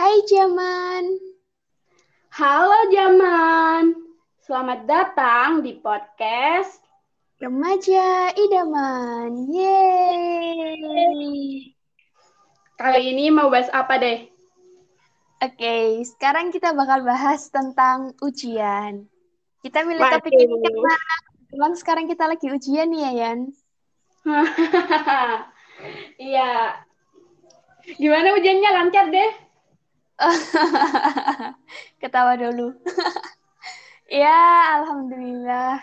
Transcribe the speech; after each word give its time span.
Hai 0.00 0.24
Jaman. 0.24 1.20
Halo 2.32 2.88
Jaman. 2.88 3.92
Selamat 4.40 4.88
datang 4.88 5.60
di 5.60 5.76
podcast 5.76 6.80
Remaja 7.36 8.32
Idaman. 8.32 9.52
Yeay. 9.52 11.28
Kali 12.80 13.12
ini 13.12 13.28
mau 13.28 13.52
bahas 13.52 13.68
apa 13.76 14.00
deh? 14.00 14.24
Oke, 15.44 16.00
sekarang 16.16 16.48
kita 16.48 16.72
bakal 16.72 17.04
bahas 17.04 17.52
tentang 17.52 18.16
ujian. 18.24 19.04
Kita 19.60 19.84
milih 19.84 20.00
topik 20.00 20.32
ini 20.32 20.64
karena 20.64 20.96
kebetulan 21.28 21.72
sekarang 21.76 22.08
kita 22.08 22.24
lagi 22.24 22.48
ujian 22.48 22.88
nih 22.88 23.04
ya, 23.04 23.12
Yan. 23.20 23.38
Iya. 26.32 26.52
Gimana 28.00 28.32
ujiannya 28.40 28.70
lancar 28.80 29.12
deh? 29.12 29.49
Ketawa 32.00 32.36
dulu. 32.36 32.76
ya, 34.22 34.38
alhamdulillah. 34.80 35.80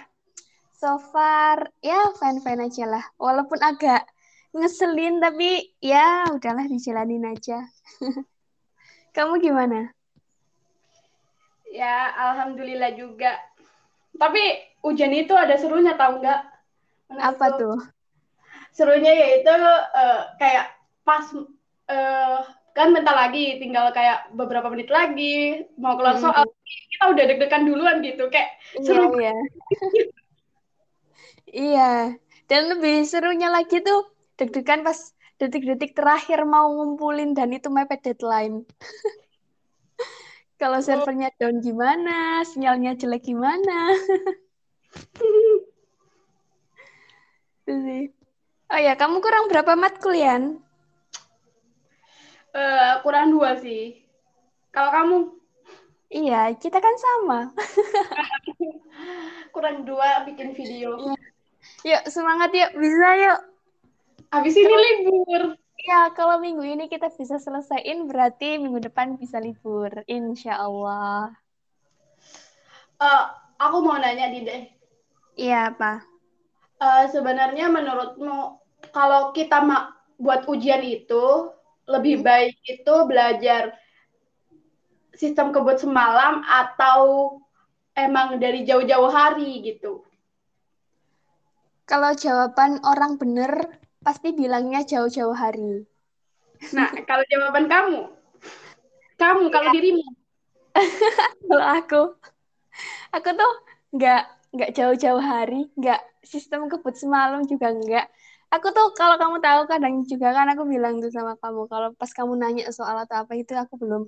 So 0.77 1.01
far, 1.01 1.73
ya 1.81 2.13
fine-fine 2.21 2.69
aja 2.69 2.85
lah. 2.85 3.05
Walaupun 3.17 3.57
agak 3.65 4.05
ngeselin, 4.53 5.17
tapi 5.17 5.73
ya 5.81 6.29
udahlah 6.29 6.69
dijalanin 6.69 7.33
aja. 7.33 7.65
Kamu 9.17 9.41
gimana? 9.41 9.89
Ya, 11.73 12.13
alhamdulillah 12.13 12.93
juga. 12.93 13.41
Tapi 14.17 14.41
ujian 14.85 15.13
itu 15.13 15.33
ada 15.33 15.57
serunya 15.57 15.97
tahu 15.97 16.21
nggak? 16.21 16.41
Apa 17.17 17.57
tuh? 17.57 17.77
Serunya 18.69 19.13
yaitu 19.17 19.49
eh, 19.49 20.21
kayak 20.37 20.77
pas 21.01 21.25
eh, 21.89 22.39
kan 22.77 22.93
bentar 22.93 23.17
lagi, 23.17 23.57
tinggal 23.57 23.89
kayak 23.89 24.29
beberapa 24.37 24.69
menit 24.69 24.93
lagi 24.93 25.65
mau 25.81 25.97
keluar 25.97 26.21
Mm-mm. 26.21 26.29
soal, 26.29 26.45
kita 26.93 27.05
udah 27.09 27.23
deg-degan 27.25 27.63
duluan 27.65 27.97
gitu, 28.05 28.29
kayak 28.29 28.53
Iya, 28.77 28.85
seru 28.85 29.09
iya. 29.17 29.35
Iya. 31.49 31.93
Dan 32.45 32.61
lebih 32.77 33.03
serunya 33.09 33.49
lagi 33.49 33.81
tuh 33.81 34.13
deg-degan 34.37 34.85
pas 34.85 34.95
detik-detik 35.41 35.97
terakhir 35.97 36.45
mau 36.45 36.69
ngumpulin 36.69 37.33
dan 37.33 37.49
itu 37.49 37.73
mepet 37.73 38.05
deadline. 38.05 38.61
Kalau 40.61 40.81
servernya 40.81 41.33
down 41.37 41.61
gimana, 41.61 42.41
sinyalnya 42.45 42.97
jelek 42.97 43.25
gimana. 43.25 43.93
Oh 47.67 48.79
ya, 48.79 48.95
kamu 48.95 49.19
kurang 49.19 49.51
berapa 49.51 49.75
matkul, 49.75 50.15
Yan? 50.15 50.63
Eh, 52.57 52.93
kurang 53.05 53.29
dua 53.29 53.53
sih. 53.61 54.01
Kalau 54.73 54.89
kamu 54.89 55.17
Iya, 56.07 56.55
kita 56.55 56.79
kan 56.79 56.95
sama. 56.95 57.39
kurang 59.55 59.83
dua 59.83 60.23
bikin 60.23 60.55
video. 60.55 60.95
Yuk, 61.83 62.03
semangat 62.07 62.55
yuk. 62.55 62.71
Bisa 62.79 63.07
yuk. 63.19 63.39
Habis 64.31 64.55
ini 64.55 64.71
libur. 64.71 65.59
Ya, 65.83 66.07
kalau 66.15 66.39
minggu 66.39 66.63
ini 66.63 66.87
kita 66.87 67.11
bisa 67.11 67.43
selesaiin, 67.43 68.07
berarti 68.07 68.55
minggu 68.55 68.87
depan 68.87 69.19
bisa 69.19 69.43
libur. 69.43 69.91
Insya 70.07 70.63
Allah. 70.63 71.35
Eh, 73.03 73.23
aku 73.59 73.83
mau 73.83 73.99
nanya 73.99 74.31
di 74.31 74.47
deh. 74.47 74.63
Iya, 75.35 75.75
apa? 75.75 76.07
Eh, 76.79 77.11
sebenarnya 77.11 77.67
menurutmu 77.67 78.63
kalau 78.95 79.35
kita 79.35 79.59
buat 80.15 80.47
ujian 80.47 80.87
itu 80.87 81.51
lebih 81.87 82.21
baik 82.21 82.59
itu 82.67 82.95
belajar 83.07 83.73
sistem 85.15 85.49
kebut 85.49 85.81
semalam 85.81 86.43
atau 86.45 87.33
emang 87.97 88.37
dari 88.37 88.67
jauh-jauh 88.67 89.09
hari 89.09 89.65
gitu? 89.65 90.05
Kalau 91.87 92.11
jawaban 92.13 92.83
orang 92.83 93.15
bener, 93.15 93.79
pasti 94.03 94.35
bilangnya 94.35 94.83
jauh-jauh 94.83 95.33
hari. 95.33 95.87
Nah, 96.75 96.91
kalau 97.09 97.23
jawaban 97.31 97.65
kamu, 97.71 98.11
kamu 99.15 99.43
kalau 99.49 99.71
dirimu, 99.71 100.03
Kalau 101.47 101.65
aku, 101.65 102.01
aku 103.09 103.29
tuh 103.33 103.53
nggak 103.97 104.23
nggak 104.53 104.71
jauh-jauh 104.77 105.21
hari, 105.21 105.69
nggak 105.73 106.01
sistem 106.21 106.69
kebut 106.69 106.93
semalam 106.93 107.41
juga 107.49 107.73
nggak. 107.73 108.07
Aku 108.47 108.67
tuh 108.71 108.95
kalau 108.95 109.19
kamu 109.19 109.37
tahu 109.43 109.61
kadang 109.67 109.95
juga 110.07 110.31
kan 110.31 110.47
aku 110.47 110.63
bilang 110.63 111.03
tuh 111.03 111.11
sama 111.11 111.35
kamu 111.43 111.67
kalau 111.67 111.89
pas 111.99 112.11
kamu 112.15 112.33
nanya 112.39 112.63
soal 112.71 112.95
atau 113.03 113.27
apa 113.27 113.33
itu 113.35 113.51
aku 113.51 113.75
belum 113.75 114.07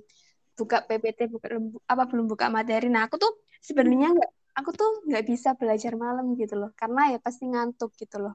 buka 0.56 0.84
PPT, 0.88 1.28
buka 1.32 1.46
apa 1.92 2.04
belum 2.08 2.26
buka 2.28 2.46
materi. 2.48 2.88
Nah 2.88 3.08
aku 3.08 3.16
tuh 3.20 3.32
sebenarnya 3.60 4.16
nggak, 4.16 4.30
aku 4.60 4.70
tuh 4.76 4.90
nggak 5.08 5.24
bisa 5.28 5.48
belajar 5.60 5.92
malam 5.96 6.36
gitu 6.40 6.56
loh, 6.56 6.72
karena 6.76 7.12
ya 7.16 7.18
pasti 7.20 7.44
ngantuk 7.52 7.92
gitu 8.00 8.16
loh. 8.20 8.34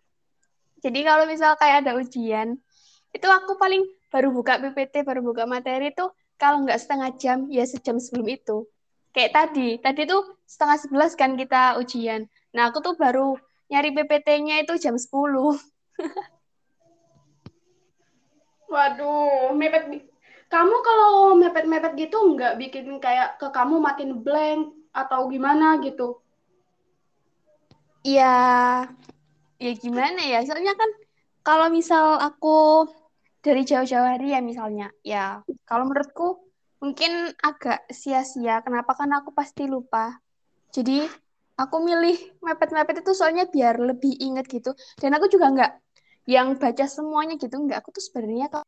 Jadi 0.85 0.99
kalau 1.01 1.25
misal 1.25 1.57
kayak 1.57 1.85
ada 1.85 1.97
ujian, 1.97 2.57
itu 3.09 3.27
aku 3.29 3.57
paling 3.57 3.81
baru 4.13 4.29
buka 4.29 4.61
PPT, 4.61 5.01
baru 5.01 5.25
buka 5.25 5.49
materi 5.49 5.89
tuh 5.93 6.13
kalau 6.37 6.61
nggak 6.66 6.77
setengah 6.81 7.09
jam, 7.17 7.37
ya 7.49 7.66
sejam 7.66 7.97
sebelum 7.97 8.27
itu. 8.29 8.57
Kayak 9.16 9.31
tadi, 9.33 9.79
tadi 9.79 10.01
tuh 10.05 10.22
setengah 10.45 10.77
sebelas 10.77 11.11
kan 11.16 11.33
kita 11.39 11.79
ujian. 11.79 12.27
Nah, 12.51 12.69
aku 12.69 12.83
tuh 12.83 12.93
baru 12.99 13.39
nyari 13.72 13.95
PPT-nya 13.95 14.61
itu 14.67 14.75
jam 14.77 14.99
10. 14.99 15.55
waduh, 18.75 19.56
mepet. 19.56 20.03
Kamu 20.45 20.75
kalau 20.85 21.33
mepet-mepet 21.41 21.94
gitu 21.97 22.17
nggak 22.38 22.61
bikin 22.61 23.01
kayak 23.01 23.41
ke 23.41 23.50
kamu 23.50 23.81
makin 23.81 24.22
blank 24.22 24.78
atau 24.94 25.25
gimana 25.31 25.81
gitu? 25.81 26.22
Ya, 28.05 28.85
ya 29.57 29.72
gimana 29.73 30.22
ya? 30.22 30.45
Soalnya 30.45 30.78
kan 30.78 30.89
kalau 31.41 31.73
misal 31.73 32.22
aku 32.22 32.85
dari 33.41 33.66
jauh-jauh 33.66 34.05
hari 34.05 34.38
ya 34.38 34.41
misalnya, 34.41 34.94
ya 35.01 35.41
kalau 35.66 35.89
menurutku 35.89 36.45
mungkin 36.78 37.34
agak 37.41 37.89
sia-sia. 37.89 38.61
Kenapa? 38.61 38.94
Karena 38.94 39.25
aku 39.25 39.34
pasti 39.34 39.66
lupa. 39.66 40.22
Jadi 40.69 41.01
aku 41.57 41.75
milih 41.81 42.38
mepet-mepet 42.45 43.01
itu 43.01 43.11
soalnya 43.17 43.50
biar 43.50 43.81
lebih 43.81 44.13
inget 44.22 44.45
gitu. 44.45 44.78
Dan 45.01 45.17
aku 45.17 45.25
juga 45.31 45.50
nggak 45.50 45.72
yang 46.25 46.58
baca 46.58 46.86
semuanya 46.90 47.38
gitu. 47.38 47.53
Nggak, 47.53 47.86
aku 47.86 47.90
tuh 47.96 48.03
sebenarnya 48.06 48.50
kalau 48.50 48.66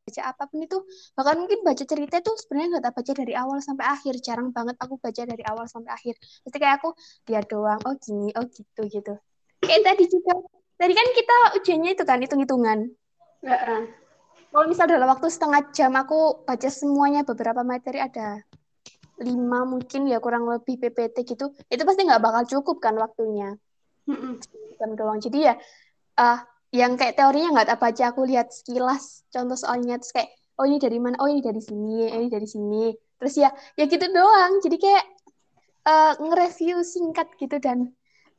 baca 0.00 0.22
apa 0.26 0.42
pun 0.48 0.58
itu, 0.64 0.78
bahkan 1.14 1.36
mungkin 1.38 1.60
baca 1.62 1.84
cerita 1.84 2.18
itu 2.18 2.32
sebenarnya 2.40 2.68
nggak 2.76 2.84
tak 2.88 2.94
baca 2.96 3.12
dari 3.14 3.32
awal 3.36 3.58
sampai 3.60 3.84
akhir. 3.86 4.14
Jarang 4.24 4.48
banget 4.50 4.76
aku 4.80 4.94
baca 4.98 5.22
dari 5.22 5.44
awal 5.44 5.66
sampai 5.68 5.92
akhir. 5.92 6.14
Pasti 6.20 6.56
kayak 6.56 6.82
aku 6.82 6.96
lihat 7.30 7.46
doang, 7.48 7.80
oh 7.84 7.94
gini, 8.00 8.32
oh 8.36 8.44
gitu 8.48 8.82
gitu. 8.88 9.14
Kayak 9.60 9.92
tadi 9.92 10.04
juga, 10.08 10.34
tadi 10.80 10.92
kan 10.96 11.06
kita 11.12 11.36
ujiannya 11.60 11.90
itu 11.92 12.04
kan 12.08 12.18
hitung-hitungan. 12.20 12.78
Heeh. 13.44 13.80
Kalau 14.50 14.66
misal 14.66 14.90
dalam 14.90 15.06
waktu 15.06 15.30
setengah 15.30 15.70
jam 15.70 15.94
aku 15.94 16.42
baca 16.42 16.68
semuanya 16.68 17.22
beberapa 17.22 17.62
materi 17.62 18.02
ada 18.02 18.42
lima 19.22 19.62
mungkin 19.62 20.10
ya 20.10 20.18
kurang 20.18 20.48
lebih 20.48 20.80
PPT 20.80 21.22
gitu, 21.22 21.54
itu 21.70 21.82
pasti 21.86 22.02
nggak 22.02 22.18
bakal 22.18 22.42
cukup 22.48 22.82
kan 22.82 22.98
waktunya 22.98 23.54
jam 24.80 24.90
doang. 24.98 25.22
Jadi 25.22 25.38
ya 25.44 25.54
eh 26.18 26.38
yang 26.70 26.94
kayak 26.94 27.18
teorinya 27.18 27.50
nggak 27.58 27.68
tak 27.74 27.80
baca, 27.82 28.04
aku 28.14 28.22
lihat 28.30 28.54
sekilas 28.54 29.26
contoh 29.34 29.58
soalnya 29.58 29.98
terus 29.98 30.14
kayak 30.14 30.30
oh 30.60 30.66
ini 30.68 30.78
dari 30.78 30.98
mana? 31.02 31.18
Oh 31.18 31.26
ini 31.26 31.42
dari 31.42 31.58
sini, 31.58 32.06
ini 32.06 32.28
dari 32.30 32.46
sini. 32.46 32.94
Terus 33.18 33.34
ya 33.34 33.50
ya 33.74 33.84
gitu 33.90 34.06
doang. 34.12 34.62
Jadi 34.62 34.76
kayak 34.78 35.04
eh, 35.88 36.12
nge-review 36.20 36.84
singkat 36.86 37.32
gitu 37.40 37.58
dan 37.58 37.90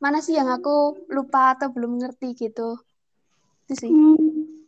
mana 0.02 0.24
sih 0.24 0.38
yang 0.38 0.50
aku 0.50 1.06
lupa 1.12 1.58
atau 1.58 1.74
belum 1.74 2.00
ngerti 2.00 2.38
gitu. 2.38 2.80
Itu 3.68 3.74
sih. 3.76 3.92
Hmm. 3.92 4.64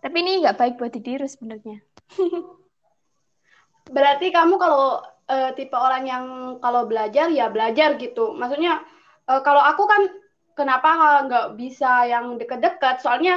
Tapi 0.00 0.16
ini 0.24 0.40
nggak 0.44 0.56
baik 0.56 0.74
buat 0.80 0.94
diri 0.96 1.26
sebenarnya. 1.28 1.84
Berarti 3.94 4.32
kamu 4.32 4.56
kalau 4.56 5.04
eh, 5.28 5.52
tipe 5.52 5.76
orang 5.76 6.04
yang 6.08 6.24
kalau 6.64 6.88
belajar 6.88 7.28
ya 7.28 7.52
belajar 7.52 8.00
gitu. 8.00 8.32
Maksudnya 8.32 8.80
eh, 9.28 9.40
kalau 9.44 9.60
aku 9.60 9.84
kan 9.84 10.23
kenapa 10.58 10.88
nggak 11.26 11.46
bisa 11.60 11.86
yang 12.12 12.24
deket-deket? 12.40 12.94
Soalnya 13.04 13.32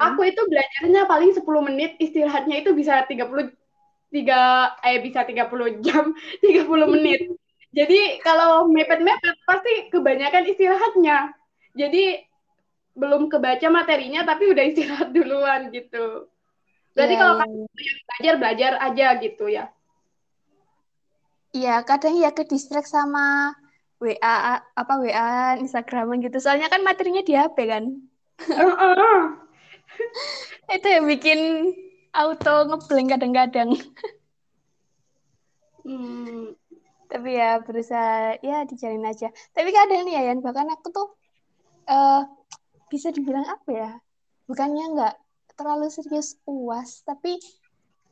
aku 0.00 0.20
itu 0.30 0.40
belajarnya 0.50 1.02
paling 1.12 1.30
10 1.36 1.62
menit, 1.68 1.90
istirahatnya 2.04 2.56
itu 2.62 2.70
bisa 2.80 2.94
30 3.10 3.46
tiga 4.14 4.36
eh 4.86 4.98
bisa 5.06 5.20
30 5.28 5.68
jam, 5.84 6.04
30 6.44 6.88
menit. 6.94 7.20
Jadi 7.78 8.20
kalau 8.26 8.68
mepet-mepet 8.72 9.36
pasti 9.48 9.70
kebanyakan 9.92 10.44
istirahatnya. 10.52 11.16
Jadi 11.76 11.98
belum 13.00 13.22
kebaca 13.32 13.68
materinya 13.78 14.20
tapi 14.30 14.44
udah 14.52 14.64
istirahat 14.70 15.08
duluan 15.16 15.60
gitu. 15.76 16.28
Berarti 16.96 17.14
Iya, 17.14 17.20
kalau 17.20 17.34
iya, 17.34 17.40
kamu 17.40 17.54
iya. 17.54 17.66
belajar 18.08 18.34
belajar 18.42 18.72
aja 18.86 19.06
gitu 19.24 19.44
ya. 19.56 19.64
Iya, 21.58 21.74
kadang 21.88 22.14
ya 22.22 22.30
ke 22.36 22.42
distract 22.52 22.88
sama 22.96 23.24
WA 23.96 24.60
apa 24.60 24.94
WA 25.00 25.56
Instagram 25.56 26.20
gitu. 26.20 26.36
Soalnya 26.40 26.68
kan 26.68 26.84
materinya 26.84 27.24
di 27.24 27.32
HP 27.32 27.56
kan. 27.68 27.84
Itu 30.76 30.86
yang 30.86 31.08
bikin 31.08 31.72
auto 32.12 32.68
ngeblank 32.68 33.08
kadang-kadang. 33.16 33.70
Hmm. 35.86 36.52
Tapi 37.06 37.38
ya 37.38 37.62
berusaha 37.62 38.36
ya 38.42 38.66
dijalin 38.66 39.06
aja. 39.06 39.30
Tapi 39.54 39.70
kadang 39.70 40.02
nih 40.04 40.18
ya, 40.18 40.22
Yan, 40.32 40.42
bahkan 40.42 40.66
aku 40.66 40.90
tuh 40.90 41.08
uh, 41.86 42.26
bisa 42.90 43.14
dibilang 43.14 43.46
apa 43.46 43.70
ya? 43.70 43.90
Bukannya 44.50 44.84
nggak 44.92 45.14
terlalu 45.54 45.86
serius 45.88 46.36
uas, 46.44 47.06
tapi 47.06 47.38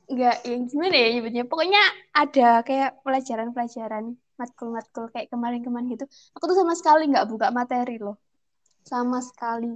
nggak 0.06 0.46
yang 0.46 0.70
gimana 0.70 0.94
ya 0.94 1.08
nyebutnya. 1.18 1.44
Pokoknya 1.44 1.82
ada 2.14 2.62
kayak 2.62 3.02
pelajaran-pelajaran 3.02 4.14
matkul-matkul 4.34 5.10
kayak 5.14 5.30
kemarin-kemarin 5.30 5.94
gitu. 5.94 6.06
Aku 6.34 6.44
tuh 6.50 6.58
sama 6.58 6.74
sekali 6.74 7.10
nggak 7.10 7.26
buka 7.30 7.48
materi 7.54 7.98
loh. 7.98 8.18
Sama 8.84 9.22
sekali. 9.22 9.74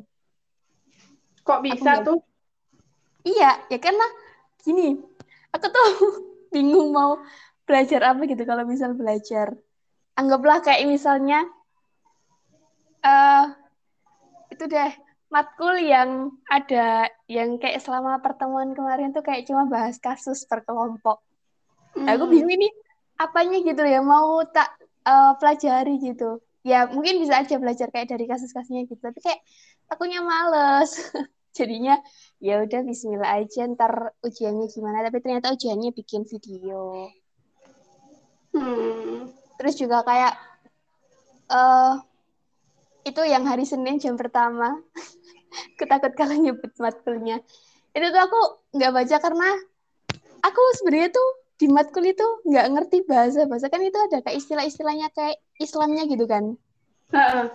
Kok 1.46 1.60
bisa 1.64 2.04
tuh? 2.04 2.20
Iya, 3.24 3.66
ya 3.72 3.78
karena 3.80 4.06
gini, 4.62 4.98
aku 5.52 5.66
tuh 5.68 5.88
bingung 6.54 6.92
mau 6.92 7.20
belajar 7.68 8.14
apa 8.14 8.24
gitu 8.24 8.42
kalau 8.44 8.64
misal 8.64 8.96
belajar. 8.96 9.52
Anggaplah 10.18 10.64
kayak 10.64 10.88
misalnya 10.88 11.46
uh, 13.04 13.54
itu 14.50 14.64
deh 14.66 14.92
matkul 15.28 15.76
yang 15.76 16.32
ada 16.48 17.12
yang 17.28 17.60
kayak 17.60 17.84
selama 17.84 18.16
pertemuan 18.24 18.72
kemarin 18.72 19.12
tuh 19.12 19.20
kayak 19.20 19.44
cuma 19.44 19.68
bahas 19.68 20.00
kasus 20.00 20.48
per 20.48 20.64
kelompok. 20.64 21.20
Hmm. 21.92 22.08
Aku 22.08 22.24
bingung 22.28 22.48
ini 22.48 22.72
apanya 23.18 23.58
gitu 23.66 23.82
ya 23.82 23.98
mau 23.98 24.40
tak 24.46 24.70
uh, 25.02 25.34
pelajari 25.36 25.98
gitu. 25.98 26.38
Ya 26.62 26.86
mungkin 26.86 27.18
bisa 27.18 27.42
aja 27.42 27.58
belajar 27.58 27.90
kayak 27.90 28.14
dari 28.14 28.30
kasus-kasusnya 28.30 28.86
gitu, 28.86 28.98
tapi 29.02 29.18
kayak 29.18 29.40
akunya 29.90 30.22
males. 30.22 30.94
Jadinya 31.58 31.98
ya 32.38 32.62
udah 32.62 32.86
Bismillah 32.86 33.42
aja 33.42 33.66
ntar 33.74 34.14
ujiannya 34.22 34.70
gimana. 34.70 35.02
Tapi 35.02 35.18
ternyata 35.18 35.50
ujiannya 35.58 35.90
bikin 35.90 36.22
video. 36.22 37.10
Hmm. 38.54 39.34
Terus 39.58 39.74
juga 39.74 40.06
kayak 40.06 40.38
uh, 41.50 41.98
itu 43.02 43.22
yang 43.26 43.42
hari 43.48 43.66
Senin 43.66 43.98
jam 43.98 44.14
pertama. 44.14 44.78
Ketakut 45.80 46.14
kalau 46.14 46.38
nyebut 46.38 46.70
matkulnya. 46.78 47.42
Itu 47.90 48.06
tuh 48.14 48.22
aku 48.22 48.40
nggak 48.78 48.92
baca 48.94 49.16
karena 49.18 49.50
aku 50.44 50.62
sebenarnya 50.78 51.10
tuh 51.10 51.28
di 51.58 51.66
matkul 51.66 52.06
itu 52.06 52.22
nggak 52.46 52.66
ngerti 52.70 52.98
bahasa 53.02 53.44
bahasa 53.50 53.66
kan 53.66 53.82
itu 53.82 53.98
ada 53.98 54.22
kayak 54.22 54.38
istilah-istilahnya 54.38 55.10
kayak 55.10 55.42
Islamnya 55.58 56.06
gitu 56.06 56.24
kan. 56.30 56.54
Uh-uh. 57.10 57.46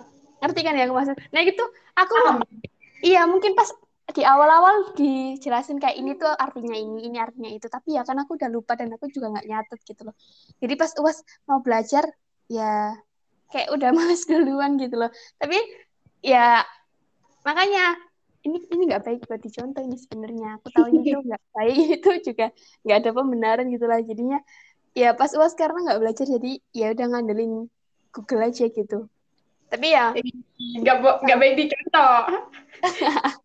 Ngerti 0.44 0.60
kan 0.60 0.76
ya 0.76 0.84
maksud? 0.92 1.16
Nah 1.32 1.40
gitu 1.40 1.64
aku 1.96 2.14
uh. 2.28 2.44
iya 3.00 3.24
mungkin 3.24 3.56
pas 3.56 3.72
di 4.12 4.20
awal-awal 4.20 4.92
dijelasin 4.92 5.80
kayak 5.80 5.96
ini 5.96 6.12
tuh 6.20 6.28
artinya 6.28 6.76
ini, 6.76 7.08
ini 7.08 7.16
artinya 7.16 7.48
itu. 7.48 7.64
Tapi 7.72 7.96
ya 7.96 8.04
kan 8.04 8.20
aku 8.20 8.36
udah 8.36 8.52
lupa 8.52 8.76
dan 8.76 8.92
aku 8.92 9.08
juga 9.08 9.32
nggak 9.32 9.48
nyatet 9.48 9.80
gitu 9.88 10.04
loh. 10.04 10.14
Jadi 10.60 10.74
pas 10.76 10.92
uas 11.00 11.24
mau 11.48 11.64
belajar 11.64 12.04
ya 12.52 12.92
kayak 13.48 13.72
udah 13.72 13.88
males 13.96 14.28
duluan 14.28 14.76
gitu 14.76 15.00
loh. 15.00 15.08
Tapi 15.40 15.56
ya 16.20 16.60
makanya 17.40 17.96
ini 18.44 18.56
ini 18.70 18.82
nggak 18.88 19.04
baik 19.06 19.20
buat 19.28 19.40
dicontoh 19.40 19.82
ini 19.84 19.96
sebenarnya. 19.96 20.60
Aku 20.60 20.68
tahu 20.70 20.86
ini 20.92 21.00
tuh 21.12 21.20
nggak 21.24 21.42
baik 21.56 21.76
itu 22.00 22.10
juga 22.32 22.46
nggak 22.84 22.96
ada 23.00 23.10
pembenaran 23.16 23.66
gitu 23.72 23.84
lah. 23.88 23.98
Jadinya 24.04 24.38
ya 24.94 25.16
pas 25.18 25.32
uas 25.34 25.52
karena 25.58 25.78
nggak 25.90 26.00
belajar 26.00 26.26
jadi 26.28 26.50
ya 26.70 26.86
udah 26.94 27.06
ngandelin 27.10 27.52
Google 28.14 28.42
aja 28.46 28.64
gitu. 28.70 29.08
Tapi 29.72 29.86
ya 29.90 30.14
nggak 30.80 30.96
nggak 31.24 31.38
baik 31.40 31.54
dicontoh. 31.58 32.16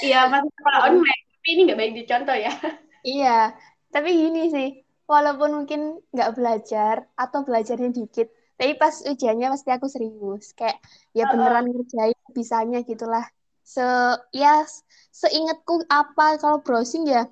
Iya, 0.00 0.24
masih 0.32 0.50
sekolah 0.56 0.80
online, 0.88 1.22
tapi 1.36 1.48
ini 1.52 1.60
nggak 1.68 1.78
baik 1.80 1.92
dicontoh 2.00 2.36
ya. 2.36 2.52
Iya, 3.02 3.52
tapi 3.90 4.08
gini 4.14 4.40
sih, 4.54 4.68
walaupun 5.10 5.50
mungkin 5.58 5.98
nggak 6.14 6.30
belajar 6.38 6.96
atau 7.18 7.42
belajarnya 7.42 7.90
dikit, 7.90 8.30
tapi 8.54 8.72
pas 8.78 8.94
ujiannya 9.04 9.50
pasti 9.52 9.70
aku 9.74 9.86
serius. 9.90 10.54
Kayak 10.54 10.78
ya 11.12 11.26
beneran 11.26 11.66
ngerjain 11.66 12.18
bisanya 12.30 12.78
gitulah. 12.86 13.26
Se 13.62 13.86
ya 14.34 14.66
seingatku 15.14 15.86
apa 15.86 16.36
kalau 16.42 16.58
browsing 16.58 17.06
ya 17.06 17.30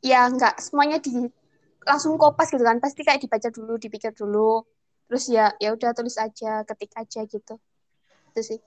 ya 0.00 0.30
nggak 0.30 0.62
semuanya 0.62 1.02
di 1.02 1.26
langsung 1.82 2.14
kopas 2.18 2.54
gitu 2.54 2.62
kan. 2.62 2.78
Pasti 2.78 3.02
kayak 3.02 3.22
dibaca 3.22 3.48
dulu 3.50 3.74
dipikir 3.78 4.14
dulu. 4.14 4.62
Terus 5.06 5.24
ya 5.30 5.54
ya 5.58 5.74
udah 5.74 5.90
tulis 5.94 6.18
aja 6.18 6.62
ketik 6.66 6.94
aja 6.94 7.26
gitu. 7.26 7.54
Itu 8.34 8.40
sih. 8.42 8.58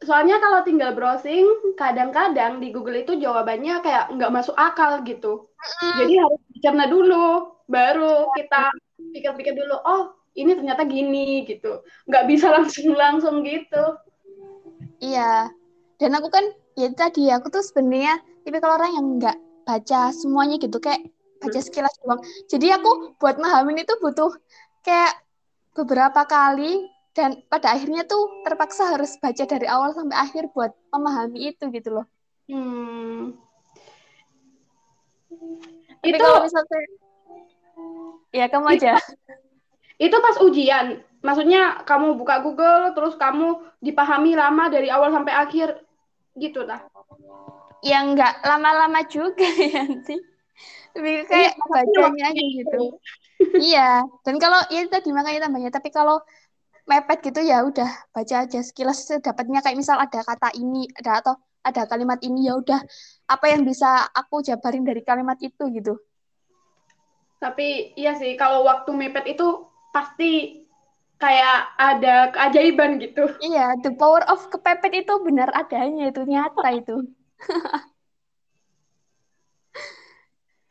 Soalnya 0.00 0.40
kalau 0.40 0.64
tinggal 0.64 0.96
browsing 0.96 1.76
kadang-kadang 1.76 2.56
di 2.56 2.72
Google 2.72 3.04
itu 3.04 3.20
jawabannya 3.20 3.84
kayak 3.84 4.16
nggak 4.16 4.32
masuk 4.32 4.56
akal 4.56 5.04
gitu. 5.04 5.48
Mm. 5.60 5.96
jadi 6.00 6.14
harus 6.24 6.40
dicerna 6.56 6.84
dulu 6.88 7.52
baru 7.68 8.32
kita 8.32 8.72
pikir-pikir 9.12 9.52
dulu 9.52 9.76
oh 9.84 10.16
ini 10.32 10.56
ternyata 10.56 10.88
gini 10.88 11.44
gitu. 11.44 11.84
Nggak 12.08 12.24
bisa 12.32 12.48
langsung 12.56 12.96
langsung 12.96 13.36
gitu. 13.44 13.84
Iya 15.04 15.52
dan 16.00 16.10
aku 16.16 16.32
kan 16.32 16.44
ya 16.74 16.88
tadi 16.96 17.28
aku 17.28 17.52
tuh 17.52 17.60
sebenarnya 17.60 18.18
tapi 18.42 18.56
kalau 18.58 18.80
orang 18.80 18.92
yang 18.96 19.06
nggak 19.20 19.36
baca 19.68 20.10
semuanya 20.16 20.56
gitu 20.56 20.80
kayak 20.80 21.12
baca 21.38 21.60
sekilas 21.60 21.92
doang 22.00 22.24
jadi 22.48 22.80
aku 22.80 23.14
buat 23.20 23.36
memahami 23.36 23.84
itu 23.84 23.94
butuh 24.00 24.32
kayak 24.80 25.20
beberapa 25.76 26.24
kali 26.26 26.88
dan 27.14 27.42
pada 27.50 27.74
akhirnya 27.74 28.06
tuh 28.06 28.42
terpaksa 28.46 28.94
harus 28.96 29.18
baca 29.18 29.44
dari 29.44 29.66
awal 29.66 29.90
sampai 29.92 30.16
akhir 30.16 30.54
buat 30.54 30.70
memahami 30.94 31.50
itu 31.50 31.66
gitu 31.74 31.90
loh. 32.00 32.06
Hmm. 32.46 33.34
Tapi 36.00 36.16
itu 36.16 36.22
kalau 36.22 36.42
misalnya 36.46 36.80
ya 38.30 38.46
kamu 38.46 38.66
aja. 38.78 38.92
Itu 40.00 40.16
pas 40.16 40.40
ujian, 40.40 41.04
maksudnya 41.20 41.84
kamu 41.84 42.16
buka 42.16 42.40
Google 42.40 42.96
terus 42.96 43.20
kamu 43.20 43.60
dipahami 43.84 44.32
lama 44.32 44.72
dari 44.72 44.88
awal 44.88 45.12
sampai 45.12 45.34
akhir 45.34 45.76
gitu 46.36 46.62
lah. 46.66 46.84
Ya 47.80 48.04
nggak 48.04 48.44
lama-lama 48.44 49.02
juga 49.08 49.46
ya 49.72 49.88
sih. 50.04 50.20
Lebih 50.94 51.30
kayak 51.30 51.54
iya, 51.54 51.64
bacanya 51.70 52.24
aja 52.34 52.44
gitu. 52.44 52.82
iya, 53.70 53.88
dan 54.26 54.36
kalau 54.36 54.60
ya 54.68 54.84
tadi 54.90 55.10
makanya 55.14 55.48
tambahnya, 55.48 55.70
tapi 55.72 55.88
kalau 55.94 56.20
mepet 56.84 57.30
gitu 57.30 57.40
ya 57.46 57.62
udah 57.62 57.86
baca 58.10 58.36
aja 58.42 58.60
sekilas 58.60 59.06
dapatnya 59.22 59.62
kayak 59.62 59.78
misal 59.78 59.94
ada 59.94 60.26
kata 60.26 60.50
ini 60.58 60.90
ada 60.98 61.22
atau 61.22 61.34
ada 61.62 61.86
kalimat 61.86 62.18
ini 62.24 62.50
ya 62.50 62.58
udah 62.58 62.80
apa 63.30 63.46
yang 63.52 63.62
bisa 63.62 64.10
aku 64.10 64.42
jabarin 64.42 64.82
dari 64.82 65.04
kalimat 65.06 65.38
itu 65.38 65.70
gitu. 65.70 65.94
Tapi 67.40 67.96
iya 67.96 68.18
sih 68.18 68.36
kalau 68.36 68.66
waktu 68.66 68.90
mepet 68.92 69.38
itu 69.38 69.64
pasti 69.94 70.64
kayak 71.20 71.58
ada 71.76 72.32
keajaiban 72.32 72.96
gitu. 72.98 73.28
Iya, 73.44 73.76
the 73.84 73.92
power 73.94 74.24
of 74.26 74.48
kepepet 74.48 75.04
itu 75.04 75.14
benar 75.20 75.52
adanya 75.52 76.08
itu 76.08 76.24
nyata 76.24 76.72
itu. 76.72 77.04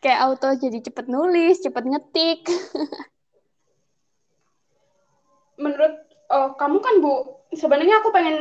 kayak 0.04 0.20
auto 0.26 0.50
jadi 0.58 0.82
cepet 0.82 1.06
nulis, 1.06 1.62
cepet 1.62 1.86
ngetik. 1.86 2.50
Menurut 5.64 5.94
oh 6.34 6.58
kamu 6.58 6.78
kan 6.82 6.96
Bu, 7.04 7.14
sebenarnya 7.54 8.00
aku 8.00 8.10
pengen 8.16 8.38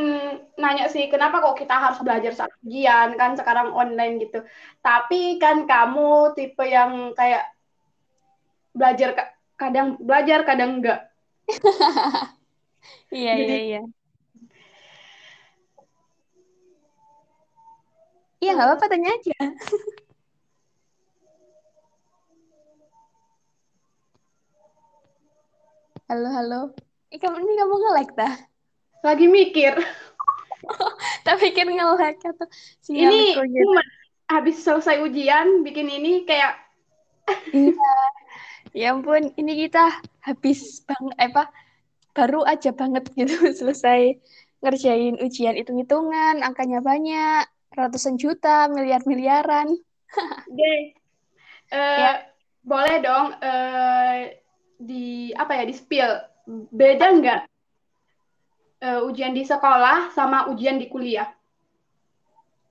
nanya 0.55 0.87
sih 0.89 1.11
kenapa 1.13 1.43
kok 1.43 1.59
kita 1.59 1.75
harus 1.75 1.99
belajar 2.01 2.33
saat 2.33 2.53
ujian 2.65 3.19
kan 3.21 3.37
sekarang 3.37 3.75
online 3.75 4.23
gitu. 4.23 4.47
Tapi 4.81 5.37
kan 5.43 5.69
kamu 5.69 6.33
tipe 6.39 6.65
yang 6.65 7.13
kayak 7.13 7.53
belajar 8.73 9.35
kadang 9.59 9.99
belajar 9.99 10.47
kadang 10.47 10.79
enggak. 10.79 11.11
iya 13.15 13.33
iya 13.41 13.57
iya. 13.65 13.81
Iya 18.39 18.51
nggak 18.55 18.69
apa-apa 18.71 18.87
tanya 18.87 19.11
aja. 19.17 19.35
halo 26.09 26.29
halo. 26.33 26.61
Eh, 27.09 27.19
kamu 27.19 27.41
ini 27.41 27.57
kamu 27.57 27.75
nge-like 27.81 28.13
dah? 28.15 28.35
Lagi 29.05 29.27
mikir. 29.27 29.75
tak 31.25 31.37
pikir 31.41 31.67
nge-like 31.67 32.21
atau 32.21 32.47
si 32.85 32.93
Ini 33.01 33.33
gitu. 33.41 33.73
habis 34.29 34.61
selesai 34.61 35.01
ujian 35.01 35.65
bikin 35.65 35.89
ini 35.89 36.29
kayak 36.29 36.69
Iya. 37.53 37.73
Ya 38.77 38.93
ampun, 38.93 39.33
ini 39.37 39.69
kita 39.69 40.03
habis 40.25 40.85
bang 40.85 41.07
eh, 41.17 41.29
apa 41.33 41.49
baru 42.13 42.45
aja 42.45 42.75
banget 42.75 43.09
gitu 43.15 43.37
selesai 43.59 44.19
ngerjain 44.59 45.23
ujian 45.23 45.55
hitung-hitungan, 45.55 46.43
angkanya 46.43 46.83
banyak, 46.83 47.47
ratusan 47.73 48.19
juta, 48.19 48.67
miliar-miliaran. 48.67 49.71
Deh. 50.59 50.81
Uh, 51.71 51.99
ya. 52.01 52.13
Boleh 52.67 53.01
dong 53.01 53.33
uh, 53.39 54.17
di 54.77 55.33
apa 55.33 55.57
ya 55.57 55.65
di 55.65 55.73
spill 55.73 56.11
beda 56.49 57.07
nggak 57.17 57.41
uh, 58.85 59.01
ujian 59.09 59.33
di 59.33 59.47
sekolah 59.47 60.13
sama 60.13 60.51
ujian 60.53 60.77
di 60.77 60.91
kuliah? 60.91 61.33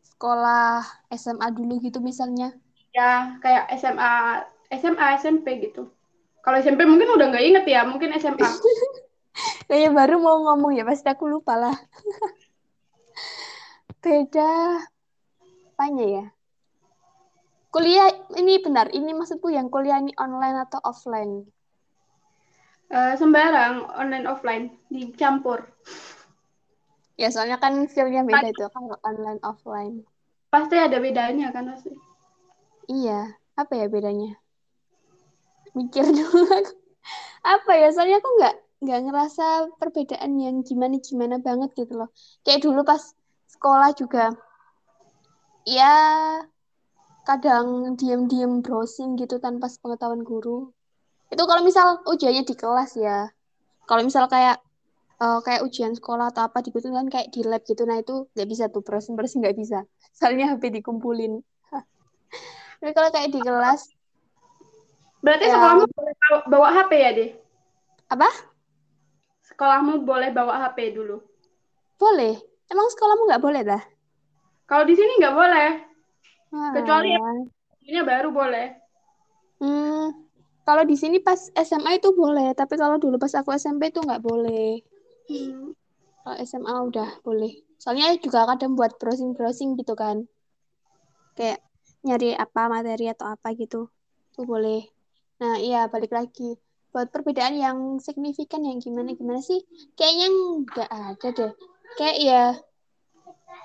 Sekolah 0.06 0.86
SMA 1.14 1.48
dulu 1.56 1.82
gitu 1.82 1.98
misalnya. 2.04 2.54
ya 2.98 3.38
kayak 3.46 3.70
SMA 3.78 4.42
SMA 4.72 5.06
SMP 5.20 5.64
gitu 5.64 5.92
kalau 6.42 6.58
SMP 6.60 6.88
mungkin 6.88 7.12
udah 7.16 7.28
nggak 7.32 7.46
inget 7.46 7.66
ya 7.68 7.84
mungkin 7.84 8.16
SMA 8.20 8.48
Kayak 9.70 9.94
baru 9.98 10.18
mau 10.18 10.38
ngomong 10.50 10.74
ya 10.74 10.84
pasti 10.88 11.08
aku 11.10 11.30
lupa 11.30 11.54
lah. 11.54 11.74
Beda 14.02 14.82
apanya 15.78 16.06
ya? 16.10 16.26
Kuliah 17.70 18.10
ini 18.34 18.58
benar, 18.58 18.90
ini 18.90 19.14
maksudku 19.14 19.54
yang 19.54 19.70
kuliah 19.70 20.02
ini 20.02 20.10
online 20.18 20.66
atau 20.66 20.82
offline? 20.82 21.46
Uh, 22.90 23.14
sembarang 23.20 23.86
online 23.94 24.26
offline 24.26 24.74
dicampur. 24.90 25.70
Ya 27.20 27.30
soalnya 27.30 27.62
kan 27.62 27.86
feelnya 27.92 28.26
beda 28.26 28.50
itu 28.50 28.66
kalau 28.72 28.98
online 29.06 29.42
offline. 29.44 30.08
Pasti 30.50 30.80
ada 30.80 30.98
bedanya 30.98 31.52
kan 31.52 31.70
pasti. 31.70 31.92
Iya, 32.88 33.36
apa 33.60 33.76
ya 33.76 33.92
bedanya? 33.92 34.40
Mikir 35.78 36.10
dulu 36.18 36.50
aku. 36.50 36.74
Apa 37.46 37.72
ya? 37.78 37.94
Soalnya 37.94 38.18
aku 38.18 38.30
nggak 38.42 38.56
nggak 38.78 39.00
ngerasa 39.10 39.46
perbedaan 39.78 40.38
yang 40.38 40.66
gimana 40.66 40.98
gimana 40.98 41.36
banget 41.38 41.74
gitu 41.78 41.94
loh. 42.02 42.10
Kayak 42.42 42.66
dulu 42.66 42.82
pas 42.82 43.02
sekolah 43.48 43.94
juga, 43.94 44.34
ya 45.66 45.94
kadang 47.28 48.00
diam-diam 48.00 48.64
browsing 48.64 49.20
gitu 49.20 49.42
tanpa 49.42 49.68
pengetahuan 49.84 50.24
guru. 50.24 50.72
Itu 51.28 51.44
kalau 51.44 51.60
misal 51.60 52.00
ujiannya 52.08 52.48
di 52.48 52.56
kelas 52.56 52.96
ya. 52.96 53.28
Kalau 53.84 54.02
misal 54.04 54.32
kayak 54.32 54.64
uh, 55.20 55.44
kayak 55.44 55.66
ujian 55.68 55.92
sekolah 55.92 56.32
atau 56.32 56.48
apa 56.48 56.64
gitu 56.64 56.80
kan 56.88 57.12
kayak 57.12 57.34
di 57.36 57.44
lab 57.44 57.68
gitu, 57.68 57.84
nah 57.84 58.00
itu 58.00 58.32
nggak 58.32 58.48
bisa 58.48 58.64
tuh 58.72 58.80
browsing 58.80 59.20
browsing 59.20 59.44
nggak 59.44 59.58
bisa. 59.60 59.84
Soalnya 60.18 60.56
HP 60.56 60.80
dikumpulin. 60.80 61.44
Tapi 62.80 62.92
kalau 62.96 63.10
kayak 63.12 63.34
di 63.36 63.42
kelas, 63.44 63.92
berarti 65.28 65.44
ya, 65.44 65.60
sekolahmu 65.60 65.86
boleh 65.92 66.14
bawa 66.48 66.68
HP 66.72 66.92
ya 66.96 67.10
deh? 67.12 67.30
Apa? 68.08 68.30
Sekolahmu 69.44 70.08
boleh 70.08 70.32
bawa 70.32 70.64
HP 70.64 70.96
dulu? 70.96 71.20
Boleh. 72.00 72.40
Emang 72.72 72.88
sekolahmu 72.88 73.28
nggak 73.28 73.44
boleh 73.44 73.62
dah? 73.68 73.84
Kalau 74.64 74.88
di 74.88 74.96
sini 74.96 75.20
nggak 75.20 75.36
boleh. 75.36 75.70
Ah. 76.56 76.72
Kecuali 76.72 77.12
ini 77.88 78.00
baru 78.08 78.32
boleh. 78.32 78.68
Hmm, 79.60 80.16
kalau 80.64 80.84
di 80.84 80.96
sini 81.00 81.20
pas 81.24 81.52
SMA 81.56 82.00
itu 82.00 82.12
boleh, 82.16 82.52
tapi 82.56 82.76
kalau 82.76 83.00
dulu 83.00 83.20
pas 83.20 83.32
aku 83.36 83.56
SMP 83.56 83.92
itu 83.92 84.00
nggak 84.00 84.24
boleh. 84.24 84.80
Hmm. 85.28 85.76
Kalau 86.24 86.38
SMA 86.44 86.76
udah 86.88 87.10
boleh. 87.24 87.64
Soalnya 87.80 88.16
juga 88.20 88.44
kadang 88.48 88.76
buat 88.76 88.96
browsing-browsing 89.00 89.76
gitu 89.80 89.96
kan. 89.96 90.28
Kayak 91.36 91.64
nyari 92.04 92.36
apa 92.36 92.68
materi 92.68 93.08
atau 93.12 93.32
apa 93.32 93.56
gitu. 93.56 93.88
Itu 94.36 94.44
boleh. 94.44 94.97
Nah, 95.38 95.56
iya 95.62 95.86
balik 95.90 96.14
lagi. 96.14 96.58
Buat 96.90 97.14
perbedaan 97.14 97.56
yang 97.58 97.78
signifikan 98.02 98.66
yang 98.66 98.82
gimana-gimana 98.82 99.44
sih? 99.44 99.62
Kayaknya 99.94 100.28
nggak 100.64 100.90
ada 100.90 101.28
deh. 101.34 101.52
Kayak 101.98 102.18
ya 102.22 102.44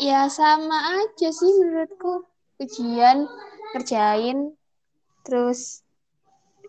ya 0.00 0.20
sama 0.28 1.00
aja 1.00 1.28
sih 1.32 1.52
menurutku. 1.62 2.28
Ujian, 2.62 3.26
kerjain, 3.74 4.54
terus 5.26 5.82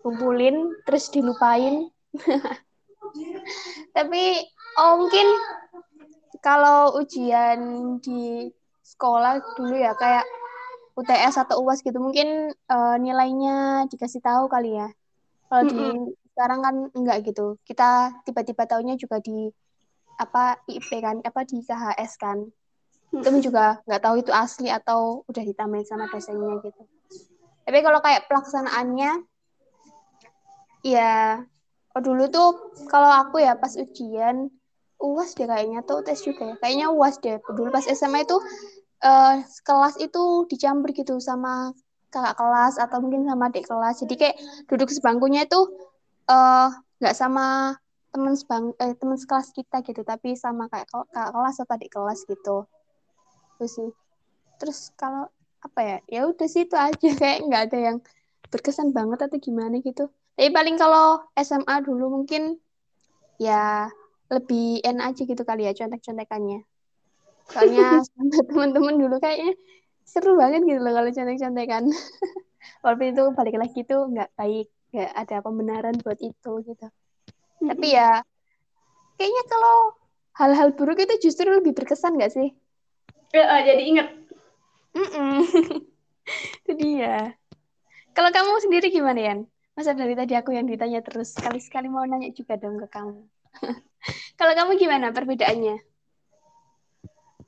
kumpulin 0.04 0.76
terus 0.84 1.08
dilupain 1.08 1.88
tapi 3.96 4.22
oh 4.76 5.00
mungkin 5.00 5.26
kalau 6.44 6.92
ujian 7.00 7.58
di 8.04 8.52
sekolah 8.84 9.40
dulu 9.56 9.74
ya 9.80 9.96
kayak 9.96 10.28
UTS 10.94 11.34
atau 11.42 11.66
UAS 11.66 11.82
gitu 11.82 11.98
mungkin 11.98 12.54
uh, 12.70 12.96
nilainya 13.02 13.86
dikasih 13.90 14.22
tahu 14.22 14.46
kali 14.46 14.78
ya. 14.78 14.88
Kalau 15.50 15.62
mm 15.66 15.70
-hmm. 15.70 15.78
di 16.06 16.14
sekarang 16.34 16.60
kan 16.66 16.74
enggak 16.94 17.18
gitu. 17.30 17.58
Kita 17.62 18.22
tiba-tiba 18.26 18.66
tahunya 18.66 18.94
juga 18.98 19.22
di 19.22 19.50
apa 20.18 20.58
IP 20.70 20.90
kan 21.02 21.18
apa 21.22 21.40
di 21.42 21.62
KHS 21.62 22.12
kan. 22.18 22.46
Itu 23.14 23.30
juga 23.42 23.82
nggak 23.86 24.02
tahu 24.02 24.14
itu 24.22 24.30
asli 24.34 24.70
atau 24.70 25.22
udah 25.30 25.42
ditambahin 25.46 25.86
sama 25.86 26.10
dosennya 26.10 26.58
gitu. 26.62 26.82
Tapi 27.64 27.78
kalau 27.82 28.02
kayak 28.02 28.26
pelaksanaannya 28.26 29.22
ya 30.84 31.40
oh 31.94 32.02
dulu 32.02 32.26
tuh 32.28 32.50
kalau 32.90 33.08
aku 33.08 33.40
ya 33.40 33.54
pas 33.54 33.72
ujian 33.78 34.50
uas 35.00 35.32
deh 35.38 35.46
kayaknya 35.46 35.86
tuh 35.86 36.02
tes 36.02 36.18
juga 36.22 36.50
ya. 36.50 36.54
Kayaknya 36.58 36.86
uas 36.90 37.14
deh. 37.22 37.38
Dulu 37.38 37.70
pas 37.70 37.86
SMA 37.86 38.26
itu 38.26 38.38
uh, 39.04 39.36
kelas 39.62 40.00
itu 40.00 40.48
dicampur 40.48 40.90
gitu 40.96 41.20
sama 41.20 41.70
kakak 42.14 42.38
kelas 42.38 42.74
atau 42.78 42.98
mungkin 43.02 43.26
sama 43.26 43.50
adik 43.50 43.66
kelas. 43.66 43.96
Jadi 44.06 44.14
kayak 44.14 44.36
duduk 44.70 44.86
sebangkunya 44.94 45.50
itu 45.50 45.60
eh, 46.30 46.68
nggak 47.02 47.14
uh, 47.14 47.18
sama 47.18 47.74
teman 48.14 48.38
sebang 48.38 48.70
eh, 48.78 48.94
teman 48.94 49.18
sekelas 49.18 49.50
kita 49.50 49.82
gitu 49.82 50.06
tapi 50.06 50.38
sama 50.38 50.70
kayak 50.70 50.86
kakak 50.86 51.34
kelas 51.34 51.56
atau 51.58 51.74
adik 51.74 51.90
kelas 51.90 52.20
gitu. 52.30 52.56
Terus 53.58 53.72
sih. 53.74 53.90
Terus 54.62 54.78
kalau 54.94 55.26
apa 55.58 55.80
ya? 55.82 55.98
Ya 56.06 56.20
udah 56.30 56.46
sih 56.46 56.70
itu 56.70 56.76
aja. 56.78 56.94
Kayak 57.20 57.38
nggak 57.50 57.62
ada 57.70 57.78
yang 57.78 57.98
berkesan 58.54 58.94
banget 58.94 59.26
atau 59.26 59.38
gimana 59.42 59.82
gitu. 59.82 60.06
Tapi 60.38 60.50
paling 60.54 60.78
kalau 60.78 61.26
SMA 61.34 61.82
dulu 61.82 62.22
mungkin 62.22 62.58
ya 63.42 63.90
lebih 64.30 64.82
enak 64.86 65.14
aja 65.14 65.22
gitu 65.26 65.42
kali 65.42 65.66
ya 65.66 65.74
contek-contekannya. 65.74 66.62
Soalnya 67.50 68.00
sama 68.04 68.40
teman-teman 68.48 68.94
dulu 68.96 69.16
kayaknya 69.20 69.52
seru 70.04 70.36
banget 70.36 70.62
gitu 70.64 70.80
loh 70.80 70.92
kalau 70.92 71.10
contek-contekan. 71.10 71.84
Walaupun 72.84 73.06
itu 73.12 73.22
balik 73.36 73.56
lagi 73.60 73.78
itu 73.84 73.96
nggak 73.96 74.30
baik, 74.36 74.68
nggak 74.92 75.12
ada 75.12 75.36
pembenaran 75.44 75.96
buat 76.00 76.20
itu 76.20 76.52
gitu. 76.64 76.86
Tapi 77.64 77.86
ya 77.92 78.20
kayaknya 79.16 79.42
kalau 79.48 79.76
hal-hal 80.36 80.68
buruk 80.74 81.00
itu 81.00 81.28
justru 81.28 81.48
lebih 81.48 81.72
berkesan 81.76 82.16
nggak 82.16 82.32
sih? 82.32 82.50
Ya, 83.34 83.50
jadi 83.66 83.82
inget. 83.82 84.08
Mm 84.94 85.08
-mm. 85.10 85.38
itu 86.62 86.72
dia. 86.78 87.34
Kalau 88.14 88.30
kamu 88.30 88.62
sendiri 88.62 88.94
gimana, 88.94 89.18
Yan? 89.18 89.50
Masa 89.74 89.90
dari 89.90 90.14
tadi 90.14 90.38
aku 90.38 90.54
yang 90.54 90.70
ditanya 90.70 91.02
terus, 91.02 91.34
sekali-sekali 91.34 91.90
mau 91.90 92.06
nanya 92.06 92.30
juga 92.30 92.54
dong 92.54 92.78
ke 92.78 92.86
kamu. 92.86 93.26
Kalau 94.38 94.54
kamu 94.54 94.78
gimana 94.78 95.10
perbedaannya? 95.10 95.82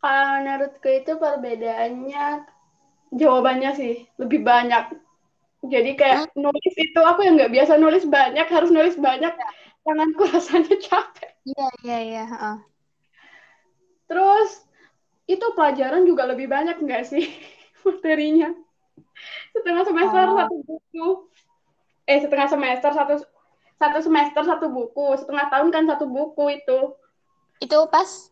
Kalau 0.07 0.39
menurutku 0.39 0.87
itu 0.87 1.19
perbedaannya 1.19 2.47
jawabannya 3.11 3.71
sih 3.75 4.07
lebih 4.23 4.47
banyak. 4.47 4.95
Jadi 5.67 5.99
kayak 5.99 6.31
hmm? 6.31 6.47
nulis 6.47 6.75
itu 6.79 7.01
aku 7.03 7.27
yang 7.27 7.35
nggak 7.35 7.51
biasa 7.51 7.75
nulis 7.75 8.07
banyak, 8.07 8.47
harus 8.47 8.71
nulis 8.71 8.95
banyak. 8.95 9.35
Ya. 9.35 9.49
Tanganku 9.83 10.31
rasanya 10.31 10.79
capek. 10.87 11.31
Iya, 11.43 11.69
iya, 11.83 11.99
iya. 12.07 12.25
Uh. 12.31 12.59
Terus 14.07 14.63
itu 15.27 15.47
pelajaran 15.59 16.07
juga 16.07 16.31
lebih 16.31 16.47
banyak 16.47 16.79
nggak 16.79 17.03
sih 17.03 17.27
materinya? 17.87 18.55
Setengah 19.59 19.83
semester 19.91 20.23
oh. 20.23 20.39
satu 20.39 20.57
buku 20.63 21.07
eh 22.07 22.23
setengah 22.23 22.47
semester 22.47 22.91
satu 22.95 23.15
satu 23.83 23.99
semester 23.99 24.43
satu 24.47 24.67
buku 24.71 25.19
setengah 25.19 25.51
tahun 25.51 25.75
kan 25.75 25.85
satu 25.91 26.07
buku 26.07 26.63
itu 26.63 26.95
itu 27.59 27.79
pas 27.91 28.31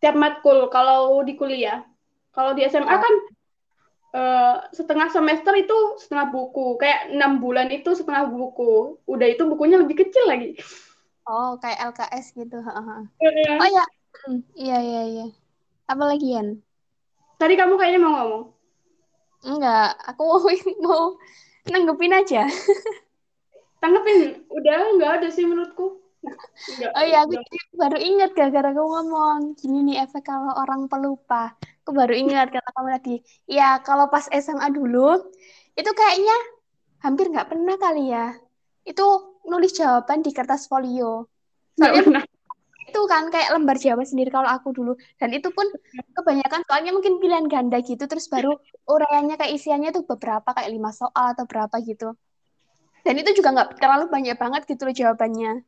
tiap 0.00 0.16
matkul 0.16 0.66
kalau 0.72 1.20
di 1.22 1.36
kuliah. 1.36 1.84
Kalau 2.32 2.56
di 2.56 2.64
SMA 2.66 2.96
kan 2.96 3.14
uh, 4.16 4.56
setengah 4.72 5.12
semester 5.12 5.52
itu 5.54 5.76
setengah 6.00 6.32
buku. 6.32 6.80
Kayak 6.80 7.12
enam 7.12 7.38
bulan 7.38 7.68
itu 7.68 7.92
setengah 7.92 8.26
buku. 8.32 8.96
Udah 9.04 9.28
itu 9.28 9.44
bukunya 9.44 9.76
lebih 9.76 10.00
kecil 10.00 10.24
lagi. 10.26 10.56
Oh 11.28 11.60
kayak 11.60 11.94
LKS 11.94 12.34
gitu 12.34 12.58
yeah. 12.58 13.60
oh 13.60 13.68
ya 13.68 13.84
hmm, 14.26 14.40
iya 14.56 14.78
iya 14.82 15.02
iya. 15.06 15.26
Apa 15.86 16.08
lagi 16.08 16.32
Yan? 16.32 16.58
Tadi 17.36 17.54
kamu 17.54 17.76
kayaknya 17.76 18.00
mau 18.02 18.12
ngomong. 18.16 18.44
Enggak 19.46 19.94
aku 20.08 20.24
mau 20.84 21.14
nanggepin 21.68 22.16
aja. 22.16 22.48
Tanggepin? 23.84 24.48
Udah 24.48 24.96
nggak 24.96 25.12
ada 25.20 25.28
sih 25.28 25.44
menurutku 25.44 25.99
oh 26.96 27.04
iya, 27.04 27.24
aku 27.24 27.34
baru 27.74 27.98
ingat 27.98 28.30
gara-gara 28.36 28.70
kamu 28.74 28.88
ngomong 28.88 29.38
gini 29.58 29.78
nih 29.86 29.96
efek 30.04 30.28
kalau 30.28 30.52
orang 30.56 30.86
pelupa. 30.86 31.54
Aku 31.82 31.90
baru 31.96 32.14
ingat 32.14 32.52
kata 32.54 32.70
kamu 32.76 32.88
tadi. 32.98 33.14
Ya 33.48 33.78
kalau 33.80 34.06
pas 34.12 34.26
SMA 34.30 34.68
dulu 34.70 35.32
itu 35.74 35.90
kayaknya 35.90 36.36
hampir 37.04 37.32
nggak 37.32 37.48
pernah 37.48 37.76
kali 37.80 38.12
ya. 38.12 38.36
Itu 38.84 39.04
nulis 39.48 39.72
jawaban 39.74 40.20
di 40.20 40.30
kertas 40.30 40.68
folio. 40.70 41.26
Soalnya 41.78 42.04
pernah. 42.06 42.24
itu 42.90 43.06
kan 43.06 43.30
kayak 43.30 43.54
lembar 43.54 43.78
jawaban 43.78 44.02
sendiri 44.02 44.34
kalau 44.34 44.50
aku 44.50 44.74
dulu. 44.74 44.92
Dan 45.14 45.30
itu 45.30 45.54
pun 45.54 45.62
kebanyakan 46.16 46.66
soalnya 46.66 46.90
mungkin 46.90 47.22
pilihan 47.22 47.46
ganda 47.46 47.78
gitu. 47.80 48.02
Terus 48.10 48.26
baru 48.26 48.58
uraiannya 48.90 49.38
kayak 49.38 49.54
isiannya 49.54 49.90
tuh 49.94 50.02
beberapa 50.02 50.50
kayak 50.50 50.70
lima 50.74 50.90
soal 50.90 51.34
atau 51.34 51.46
berapa 51.46 51.78
gitu 51.86 52.18
dan 53.04 53.14
itu 53.16 53.30
juga 53.40 53.48
nggak 53.56 53.80
terlalu 53.80 54.04
banyak 54.12 54.36
banget 54.36 54.62
gitu 54.68 54.82
loh 54.84 54.94
jawabannya 54.94 55.64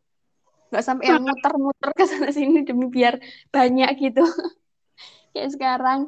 nggak 0.72 0.84
sampai 0.88 1.12
yang 1.12 1.20
muter-muter 1.20 1.92
ke 1.92 2.08
sana 2.08 2.32
sini 2.32 2.64
demi 2.64 2.88
biar 2.88 3.20
banyak 3.52 3.92
gitu. 4.00 4.24
Kayak 5.36 5.50
sekarang. 5.52 6.00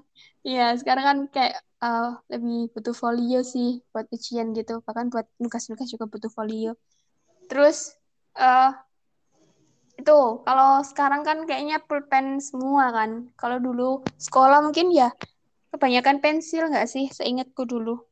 Ya 0.44 0.73
sekarang 0.76 1.04
kan 1.04 1.18
kayak 1.33 1.56
uh, 1.80 2.21
lebih 2.28 2.73
butuh 2.73 2.92
folio 2.92 3.40
sih 3.44 3.80
buat 3.92 4.09
ujian 4.12 4.56
gitu. 4.56 4.80
Bahkan 4.85 5.12
buat 5.12 5.28
nugas-nugas 5.40 5.88
juga 5.88 6.04
butuh 6.04 6.28
folio. 6.33 6.76
Terus 7.49 7.97
uh, 8.37 8.73
itu 9.97 10.44
kalau 10.44 10.85
sekarang 10.85 11.25
kan 11.25 11.49
kayaknya 11.49 11.80
pulpen 11.80 12.40
semua 12.44 12.92
kan. 12.92 13.33
Kalau 13.40 13.56
dulu 13.56 14.04
sekolah 14.21 14.61
mungkin 14.61 14.92
ya 14.92 15.12
kebanyakan 15.73 16.21
pensil 16.21 16.68
nggak 16.68 16.88
sih? 16.88 17.09
Seingatku 17.09 17.64
dulu. 17.64 18.04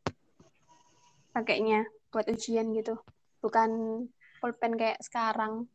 Pakainya 1.37 1.85
buat 2.09 2.29
ujian 2.33 2.73
gitu. 2.73 2.97
Bukan 3.45 4.05
pulpen 4.41 4.81
kayak 4.81 5.05
sekarang 5.05 5.69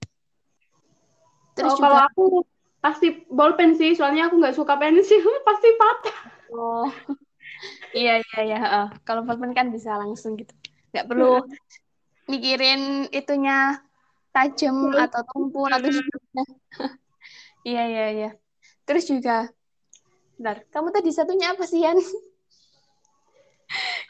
terus 1.58 1.74
oh, 1.74 1.78
juga, 1.82 1.86
kalau 1.90 2.00
aku 2.06 2.26
pasti 2.78 3.26
bolpen 3.28 3.74
sih 3.74 3.98
soalnya 3.98 4.30
aku 4.30 4.38
nggak 4.38 4.54
suka 4.54 4.78
pensil 4.78 5.26
pasti 5.48 5.68
patah. 5.76 6.18
Oh. 6.54 6.88
Iya 7.98 8.22
iya 8.22 8.40
iya 8.46 8.60
uh, 8.62 8.88
kalau 9.02 9.26
pulpen 9.26 9.58
kan 9.58 9.74
bisa 9.74 9.98
langsung 9.98 10.38
gitu. 10.38 10.54
Nggak 10.94 11.10
perlu 11.10 11.42
mikirin 12.30 13.10
itunya 13.10 13.82
tajam 14.30 14.94
atau 14.94 15.26
tumpul 15.34 15.74
atau 15.74 15.90
gimana. 15.90 16.44
Iya 17.68 17.84
iya 17.84 18.06
iya. 18.16 18.30
Terus 18.88 19.12
juga 19.12 19.52
Bentar, 20.38 20.62
kamu 20.70 20.94
tadi 20.94 21.10
satunya 21.10 21.50
apa 21.50 21.66
sih, 21.66 21.82
Yan? 21.82 21.98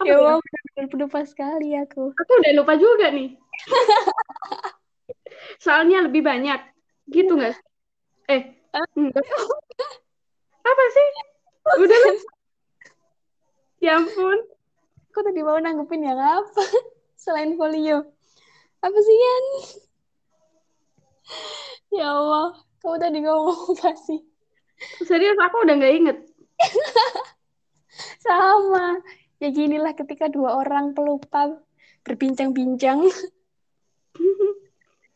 ya 0.04 0.20
Allah, 0.20 0.44
benar 0.44 0.92
lupa 0.92 1.24
sekali 1.24 1.72
aku. 1.72 2.12
Aku 2.12 2.32
udah 2.44 2.52
lupa 2.52 2.76
juga 2.76 3.16
nih. 3.16 3.32
Soalnya 5.64 6.04
lebih 6.04 6.28
banyak. 6.28 6.60
Gitu 7.08 7.32
nggak? 7.32 7.56
Eh, 8.28 8.42
enggak. 8.96 9.26
Apa 10.64 10.84
sih? 10.92 11.08
Udah 11.80 12.00
lah. 12.04 12.18
Ya 13.80 13.92
ampun. 14.00 14.40
Aku 15.12 15.20
tadi 15.24 15.42
mau 15.42 15.58
nanggupin 15.58 16.04
yang 16.04 16.20
apa? 16.20 16.64
Selain 17.24 17.56
folio. 17.56 18.06
Apa 18.84 19.00
sih, 19.02 19.18
Yan? 19.18 19.46
Ya 21.98 22.14
Allah, 22.14 22.56
kamu 22.84 22.98
tadi 23.02 23.20
ngomong 23.26 23.60
apa 23.80 23.92
sih? 24.06 24.20
Serius 25.08 25.40
aku 25.42 25.66
udah 25.66 25.76
nggak 25.80 25.96
inget. 25.98 26.18
Sama. 28.26 29.02
Ya 29.38 29.50
ginilah 29.54 29.94
ketika 29.94 30.30
dua 30.30 30.58
orang 30.62 30.94
pelupa 30.94 31.62
berbincang-bincang. 32.06 33.10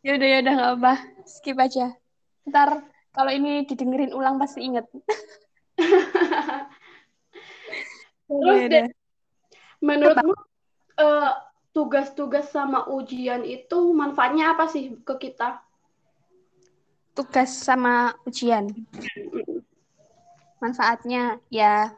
ya 0.05 0.17
udah 0.17 0.27
ya 0.27 0.37
udah 0.41 0.53
nggak 0.57 0.71
apa, 0.81 0.93
skip 1.25 1.57
aja. 1.57 1.93
Ntar 2.47 2.83
kalau 3.11 3.31
ini 3.31 3.65
didengerin 3.67 4.13
ulang 4.15 4.39
pasti 4.39 4.63
inget. 4.65 4.85
Terus 8.31 8.61
deh, 8.71 8.87
menurutmu 9.83 10.31
uh, 10.95 11.31
tugas-tugas 11.75 12.47
sama 12.47 12.87
ujian 12.87 13.43
itu 13.43 13.91
manfaatnya 13.91 14.55
apa 14.55 14.71
sih 14.71 14.95
ke 15.03 15.19
kita? 15.19 15.59
Tugas 17.11 17.51
sama 17.51 18.15
ujian 18.23 18.71
manfaatnya 20.61 21.41
ya 21.49 21.89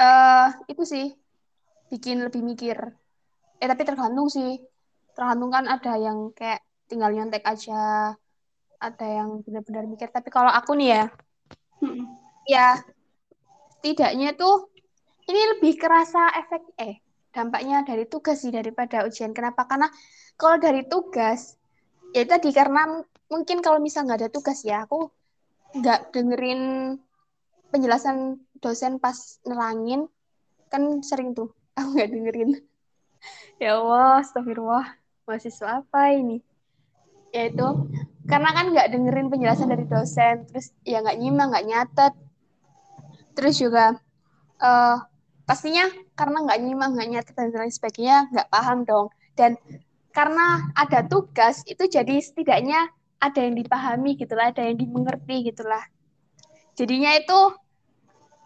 uh, 0.00 0.48
itu 0.64 0.82
sih 0.88 1.06
bikin 1.92 2.24
lebih 2.24 2.40
mikir 2.40 2.96
eh 3.60 3.68
tapi 3.68 3.84
tergantung 3.84 4.32
sih 4.32 4.56
tergantung 5.12 5.52
kan 5.52 5.68
ada 5.68 5.94
yang 6.00 6.32
kayak 6.32 6.64
tinggal 6.94 7.10
nyontek 7.10 7.42
aja. 7.42 8.14
Ada 8.78 9.06
yang 9.18 9.42
benar-benar 9.42 9.90
mikir. 9.90 10.14
Tapi 10.14 10.30
kalau 10.30 10.54
aku 10.54 10.78
nih 10.78 10.94
ya 10.94 11.04
hmm. 11.82 12.06
ya 12.46 12.78
tidaknya 13.82 14.38
tuh 14.38 14.70
ini 15.26 15.58
lebih 15.58 15.74
kerasa 15.74 16.30
efek 16.38 16.62
eh 16.78 17.02
dampaknya 17.34 17.82
dari 17.82 18.06
tugas 18.06 18.46
sih 18.46 18.54
daripada 18.54 19.02
ujian. 19.02 19.34
Kenapa? 19.34 19.66
Karena 19.66 19.90
kalau 20.38 20.62
dari 20.62 20.86
tugas 20.86 21.58
ya 22.14 22.22
tadi 22.22 22.54
karena 22.54 23.02
mungkin 23.26 23.58
kalau 23.58 23.82
misal 23.82 24.06
nggak 24.06 24.20
ada 24.22 24.30
tugas 24.30 24.62
ya 24.62 24.86
aku 24.86 25.10
nggak 25.74 26.14
dengerin 26.14 26.94
penjelasan 27.74 28.38
dosen 28.62 29.02
pas 29.02 29.42
nerangin 29.42 30.06
kan 30.70 31.02
sering 31.02 31.34
tuh 31.34 31.50
aku 31.76 31.98
nggak 31.98 32.10
dengerin. 32.14 32.50
Ya 33.58 33.80
Allah 33.80 34.20
astagfirullah 34.20 34.86
mahasiswa 35.24 35.80
apa 35.80 36.12
ini 36.12 36.53
ya 37.34 37.50
itu. 37.50 37.68
Karena 38.24 38.54
kan 38.56 38.72
nggak 38.72 38.88
dengerin 38.94 39.28
penjelasan 39.28 39.68
dari 39.68 39.84
dosen 39.84 40.46
terus 40.48 40.72
ya 40.86 41.02
nggak 41.02 41.18
nyimak 41.18 41.46
nggak 41.50 41.66
nyatet. 41.66 42.14
Terus 43.34 43.54
juga 43.58 43.98
uh, 44.62 44.96
pastinya 45.44 45.90
karena 46.14 46.46
nggak 46.46 46.58
nyimak 46.62 46.88
nggak 46.94 47.08
nyatet 47.10 47.34
dan 47.34 47.50
lain 47.50 47.74
sebagainya 47.74 48.18
nggak 48.30 48.48
paham 48.48 48.86
dong. 48.86 49.06
Dan 49.34 49.58
karena 50.14 50.70
ada 50.78 51.02
tugas 51.02 51.66
itu 51.66 51.90
jadi 51.90 52.22
setidaknya 52.22 52.86
ada 53.18 53.40
yang 53.42 53.58
dipahami 53.58 54.14
gitulah 54.14 54.54
ada 54.54 54.62
yang 54.62 54.78
dimengerti 54.78 55.50
gitulah. 55.50 55.82
Jadinya 56.78 57.18
itu 57.18 57.40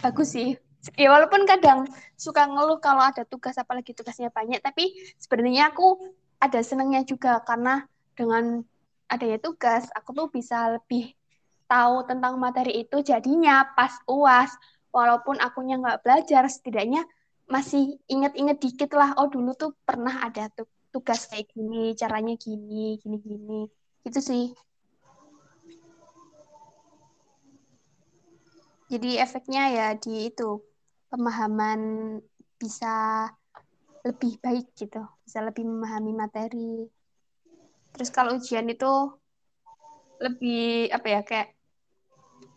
bagus 0.00 0.32
sih. 0.32 0.56
Ya 0.96 1.12
walaupun 1.12 1.44
kadang 1.44 1.84
suka 2.16 2.48
ngeluh 2.48 2.80
kalau 2.80 3.04
ada 3.04 3.26
tugas 3.28 3.58
apalagi 3.60 3.92
tugasnya 3.92 4.32
banyak 4.32 4.62
tapi 4.62 4.94
sebenarnya 5.20 5.74
aku 5.74 6.00
ada 6.38 6.62
senengnya 6.62 7.02
juga 7.04 7.42
karena 7.44 7.84
dengan 8.14 8.62
adanya 9.08 9.40
tugas 9.40 9.88
aku 9.96 10.12
tuh 10.12 10.28
bisa 10.28 10.76
lebih 10.76 11.12
tahu 11.68 12.04
tentang 12.08 12.36
materi 12.40 12.84
itu 12.84 13.00
jadinya 13.04 13.64
pas 13.76 13.92
uas 14.08 14.52
walaupun 14.92 15.36
akunya 15.40 15.76
nggak 15.80 16.00
belajar 16.04 16.48
setidaknya 16.48 17.04
masih 17.48 17.96
inget-inget 18.08 18.60
dikit 18.60 18.92
lah 18.92 19.16
oh 19.16 19.28
dulu 19.28 19.56
tuh 19.56 19.72
pernah 19.84 20.28
ada 20.28 20.52
tugas 20.92 21.28
kayak 21.28 21.52
gini 21.52 21.92
caranya 21.96 22.34
gini 22.36 22.96
gini 23.00 23.16
gini. 23.20 23.60
Gitu 24.04 24.20
sih. 24.20 24.44
Jadi 28.88 29.20
efeknya 29.20 29.68
ya 29.68 29.88
di 30.00 30.32
itu 30.32 30.64
pemahaman 31.12 31.80
bisa 32.56 33.28
lebih 34.00 34.40
baik 34.40 34.72
gitu, 34.80 35.04
bisa 35.20 35.44
lebih 35.44 35.68
memahami 35.68 36.12
materi. 36.16 36.88
Terus 37.98 38.14
kalau 38.14 38.38
ujian 38.38 38.70
itu 38.70 39.10
lebih 40.22 40.86
apa 40.94 41.06
ya 41.10 41.20
kayak 41.26 41.48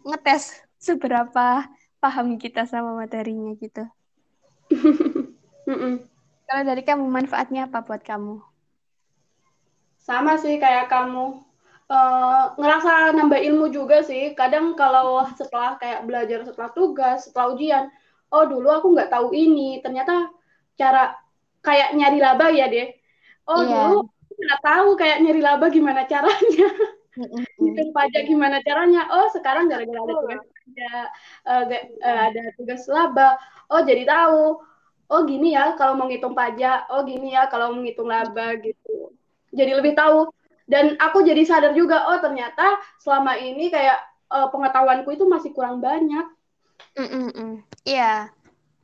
ngetes 0.05 0.61
seberapa 0.77 1.65
paham 1.97 2.37
kita 2.37 2.69
sama 2.69 2.93
materinya 2.93 3.57
gitu. 3.57 3.85
Kalau 6.51 6.63
dari 6.67 6.83
kamu 6.85 7.07
manfaatnya 7.07 7.65
apa 7.71 7.81
buat 7.81 8.05
kamu? 8.05 8.43
Sama 9.97 10.35
sih 10.35 10.59
kayak 10.59 10.91
kamu 10.91 11.39
uh, 11.87 12.43
ngerasa 12.59 13.15
nambah 13.15 13.39
ilmu 13.39 13.71
juga 13.73 14.03
sih. 14.03 14.35
Kadang 14.35 14.75
kalau 14.75 15.23
setelah 15.39 15.79
kayak 15.79 16.03
belajar 16.03 16.43
setelah 16.43 16.69
tugas, 16.75 17.29
setelah 17.29 17.55
ujian, 17.55 17.83
oh 18.35 18.43
dulu 18.51 18.67
aku 18.67 18.91
nggak 18.91 19.09
tahu 19.09 19.31
ini. 19.31 19.79
Ternyata 19.79 20.27
cara 20.75 21.15
kayak 21.63 21.95
nyari 21.95 22.19
laba 22.19 22.51
ya 22.51 22.67
deh. 22.67 22.99
Oh 23.47 23.63
yeah. 23.63 23.87
dulu 23.87 24.11
nggak 24.37 24.61
tahu 24.63 24.89
kayak 24.95 25.17
nyari 25.23 25.41
laba 25.41 25.67
gimana 25.67 26.07
caranya. 26.07 26.69
Hitung 27.59 27.91
pajak 27.97 28.23
gimana 28.27 28.63
caranya? 28.63 29.11
Oh 29.11 29.27
sekarang 29.31 29.67
gara-gara 29.67 29.99
ada 29.99 30.13
tugas 30.15 30.41
ada, 30.71 30.91
uh, 31.47 31.63
uh, 32.05 32.19
ada 32.31 32.43
tugas 32.55 32.81
laba. 32.87 33.35
Oh 33.67 33.81
jadi 33.83 34.07
tahu. 34.07 34.61
Oh 35.11 35.21
gini 35.27 35.55
ya 35.55 35.75
kalau 35.75 35.99
mau 35.99 36.07
ngitung 36.07 36.31
pajak. 36.31 36.87
Oh 36.87 37.03
gini 37.03 37.35
ya 37.35 37.51
kalau 37.51 37.75
mau 37.75 37.83
ngitung 37.83 38.07
laba 38.07 38.55
gitu. 38.63 39.11
Jadi 39.51 39.71
lebih 39.75 39.93
tahu 39.93 40.31
dan 40.71 40.95
aku 41.03 41.27
jadi 41.27 41.43
sadar 41.43 41.75
juga 41.75 42.07
oh 42.07 42.23
ternyata 42.23 42.79
selama 43.03 43.35
ini 43.35 43.67
kayak 43.67 43.99
uh, 44.31 44.47
pengetahuanku 44.47 45.11
itu 45.11 45.27
masih 45.27 45.51
kurang 45.51 45.83
banyak 45.83 46.23
iya 47.83 48.31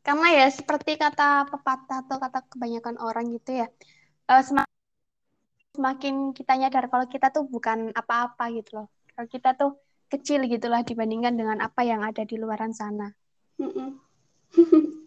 karena 0.04 0.28
ya 0.44 0.48
seperti 0.52 1.00
kata 1.00 1.48
pepatah 1.48 2.04
atau 2.04 2.20
kata 2.20 2.44
kebanyakan 2.52 3.00
orang 3.00 3.32
gitu 3.32 3.64
ya 3.64 3.68
uh, 4.28 4.44
semakin 4.44 4.77
semakin 5.78 6.34
kita 6.34 6.58
nyadar 6.58 6.90
kalau 6.90 7.06
kita 7.06 7.30
tuh 7.30 7.46
bukan 7.46 7.94
apa-apa 7.94 8.50
gitu 8.58 8.82
loh. 8.82 8.88
Kalau 9.14 9.28
kita 9.30 9.54
tuh 9.54 9.78
kecil 10.10 10.50
gitulah 10.50 10.82
dibandingkan 10.82 11.38
dengan 11.38 11.62
apa 11.62 11.86
yang 11.86 12.02
ada 12.02 12.26
di 12.26 12.36
luaran 12.42 12.74
sana. 12.74 13.14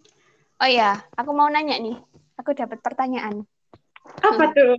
Oh 0.61 0.69
ya 0.69 1.01
aku 1.17 1.33
mau 1.33 1.49
nanya 1.49 1.81
nih. 1.81 1.97
Aku 2.37 2.53
dapat 2.53 2.85
pertanyaan. 2.85 3.49
Apa 4.21 4.53
tuh? 4.53 4.77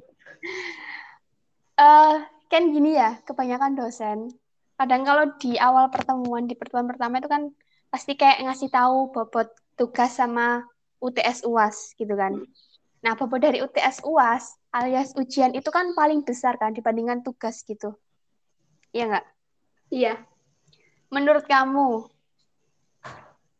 Uh, 1.73 2.21
kan 2.45 2.69
gini 2.69 2.93
ya, 2.93 3.17
kebanyakan 3.25 3.73
dosen. 3.73 4.29
Kadang 4.77 5.01
kalau 5.01 5.33
di 5.41 5.57
awal 5.57 5.89
pertemuan, 5.89 6.45
di 6.45 6.53
pertemuan 6.53 6.85
pertama 6.85 7.17
itu 7.17 7.25
kan 7.25 7.49
pasti 7.89 8.13
kayak 8.13 8.45
ngasih 8.45 8.69
tahu 8.69 9.09
bobot 9.09 9.49
tugas 9.73 10.21
sama 10.21 10.69
UTS 11.01 11.49
UAS 11.49 11.97
gitu 11.97 12.13
kan. 12.13 12.37
Nah, 13.01 13.17
bobot 13.17 13.41
dari 13.41 13.65
UTS 13.65 14.05
UAS 14.05 14.60
alias 14.71 15.11
ujian 15.19 15.51
itu 15.51 15.67
kan 15.67 15.91
paling 15.91 16.23
besar 16.23 16.55
kan 16.55 16.71
dibandingkan 16.71 17.21
tugas 17.21 17.63
gitu. 17.67 17.95
Iya 18.95 19.03
nggak? 19.11 19.25
Iya. 19.91 20.13
Menurut 21.11 21.43
kamu, 21.43 22.07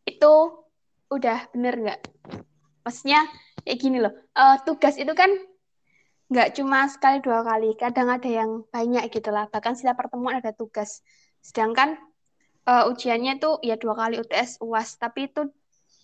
itu 0.08 0.34
udah 1.12 1.52
bener 1.52 1.76
nggak? 1.76 2.00
Maksudnya 2.88 3.28
kayak 3.68 3.80
gini 3.80 4.00
loh, 4.00 4.16
uh, 4.40 4.56
tugas 4.64 4.96
itu 4.96 5.12
kan 5.12 5.30
nggak 6.32 6.56
cuma 6.56 6.88
sekali 6.88 7.20
dua 7.20 7.44
kali, 7.44 7.76
kadang 7.76 8.08
ada 8.08 8.28
yang 8.32 8.64
banyak 8.72 9.12
gitu 9.12 9.36
lah. 9.36 9.52
Bahkan 9.52 9.76
setiap 9.76 10.00
pertemuan 10.00 10.40
ada 10.40 10.56
tugas. 10.56 11.04
Sedangkan 11.44 12.00
uh, 12.64 12.88
ujiannya 12.88 13.36
tuh 13.44 13.60
ya 13.60 13.76
dua 13.76 14.00
kali 14.00 14.16
UTS 14.16 14.64
UAS, 14.64 14.96
tapi 14.96 15.28
itu 15.28 15.52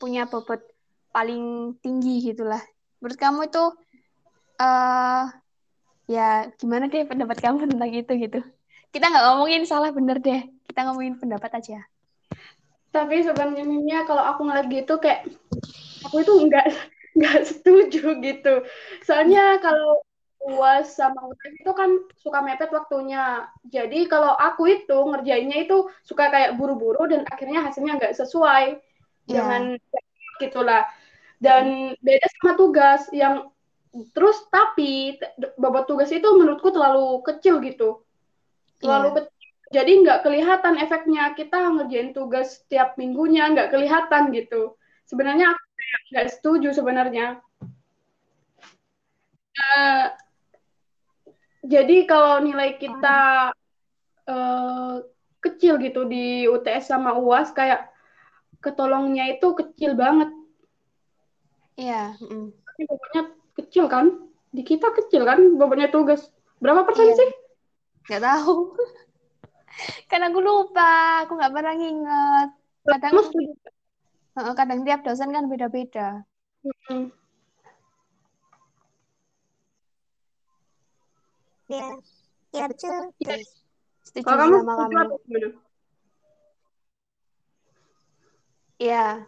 punya 0.04 0.28
bobot 0.28 0.60
paling 1.16 1.74
tinggi 1.80 2.28
gitulah. 2.28 2.60
Menurut 3.00 3.18
kamu 3.18 3.40
itu 3.48 3.64
uh, 4.58 5.24
ya 6.08 6.50
gimana 6.58 6.90
deh 6.90 7.06
pendapat 7.06 7.38
kamu 7.42 7.70
tentang 7.70 7.92
itu 7.94 8.14
gitu? 8.18 8.40
Kita 8.92 9.06
nggak 9.10 9.26
ngomongin 9.32 9.64
salah 9.68 9.90
bener 9.94 10.18
deh, 10.22 10.48
kita 10.66 10.88
ngomongin 10.90 11.18
pendapat 11.22 11.52
aja. 11.62 11.80
Tapi 12.92 13.22
sebenarnya 13.22 14.08
kalau 14.10 14.24
aku 14.26 14.48
ngeliat 14.48 14.68
gitu 14.72 14.98
kayak 14.98 15.30
aku 16.08 16.24
itu 16.24 16.34
nggak 16.34 16.66
nggak 17.18 17.40
setuju 17.46 18.18
gitu. 18.22 18.54
Soalnya 19.06 19.62
kalau 19.62 20.02
UAS 20.48 20.96
sama 20.96 21.28
UTS 21.28 21.60
itu 21.60 21.72
kan 21.76 21.90
suka 22.16 22.40
mepet 22.40 22.72
waktunya. 22.72 23.52
Jadi 23.68 24.08
kalau 24.08 24.32
aku 24.32 24.70
itu 24.72 24.96
ngerjainnya 24.96 25.68
itu 25.68 25.92
suka 26.08 26.32
kayak 26.32 26.56
buru-buru 26.56 27.10
dan 27.10 27.28
akhirnya 27.28 27.68
hasilnya 27.68 28.00
nggak 28.00 28.16
sesuai 28.16 28.80
yeah. 29.28 29.36
dengan 29.36 29.62
gitulah. 30.40 30.88
Dan 31.38 31.94
beda 32.02 32.28
sama 32.40 32.58
tugas 32.58 33.06
yang 33.14 33.52
terus 34.14 34.38
tapi 34.54 35.18
bobot 35.58 35.90
tugas 35.90 36.12
itu 36.14 36.26
menurutku 36.26 36.70
terlalu 36.70 37.22
kecil 37.26 37.64
gitu. 37.64 38.04
Terlalu 38.82 39.08
yeah. 39.08 39.16
kecil. 39.22 39.36
Jadi 39.68 39.92
nggak 40.00 40.20
kelihatan 40.24 40.76
efeknya 40.80 41.36
kita 41.36 41.60
ngerjain 41.60 42.16
tugas 42.16 42.64
setiap 42.64 42.96
minggunya 42.96 43.52
nggak 43.52 43.76
kelihatan 43.76 44.32
gitu. 44.32 44.80
Sebenarnya 45.04 45.52
aku 45.52 45.64
nggak 46.14 46.28
setuju 46.32 46.70
sebenarnya. 46.72 47.44
Uh, 49.58 50.14
jadi 51.66 52.06
kalau 52.06 52.40
nilai 52.40 52.78
kita 52.80 53.52
uh, 54.30 54.96
kecil 55.42 55.82
gitu 55.82 56.08
di 56.08 56.48
UTS 56.48 56.94
sama 56.94 57.18
UAS 57.18 57.52
kayak 57.52 57.90
ketolongnya 58.64 59.36
itu 59.36 59.52
kecil 59.52 60.00
banget. 60.00 60.32
Iya. 61.76 62.16
Mm. 62.24 62.56
Tapi 62.56 62.82
bobotnya 62.88 63.24
kecil 63.68 63.92
kan? 63.92 64.32
Di 64.56 64.64
kita 64.64 64.96
kecil 64.96 65.28
kan 65.28 65.60
bobotnya 65.60 65.92
tugas. 65.92 66.32
Berapa 66.64 66.88
persen 66.88 67.12
iya. 67.12 67.16
sih? 67.20 67.30
Gak 68.08 68.24
tahu. 68.24 68.74
kan 70.12 70.22
aku 70.26 70.40
lupa, 70.40 71.28
aku 71.28 71.38
nggak 71.38 71.54
pernah 71.54 71.74
nginget. 71.76 72.50
Kadang, 72.88 73.14
kadang 74.56 74.80
tiap 74.88 75.04
dosen 75.04 75.30
kan 75.36 75.46
beda-beda. 75.52 76.24
Hmm. 76.88 77.12
Iya, 81.68 81.90
iya 82.56 82.66
betul. 82.72 83.12
Yes. 83.20 83.60
Setuju 84.08 84.24
Kalau 84.24 84.48
sama 84.64 84.74
kamu. 84.88 85.20
Iya. 88.80 89.28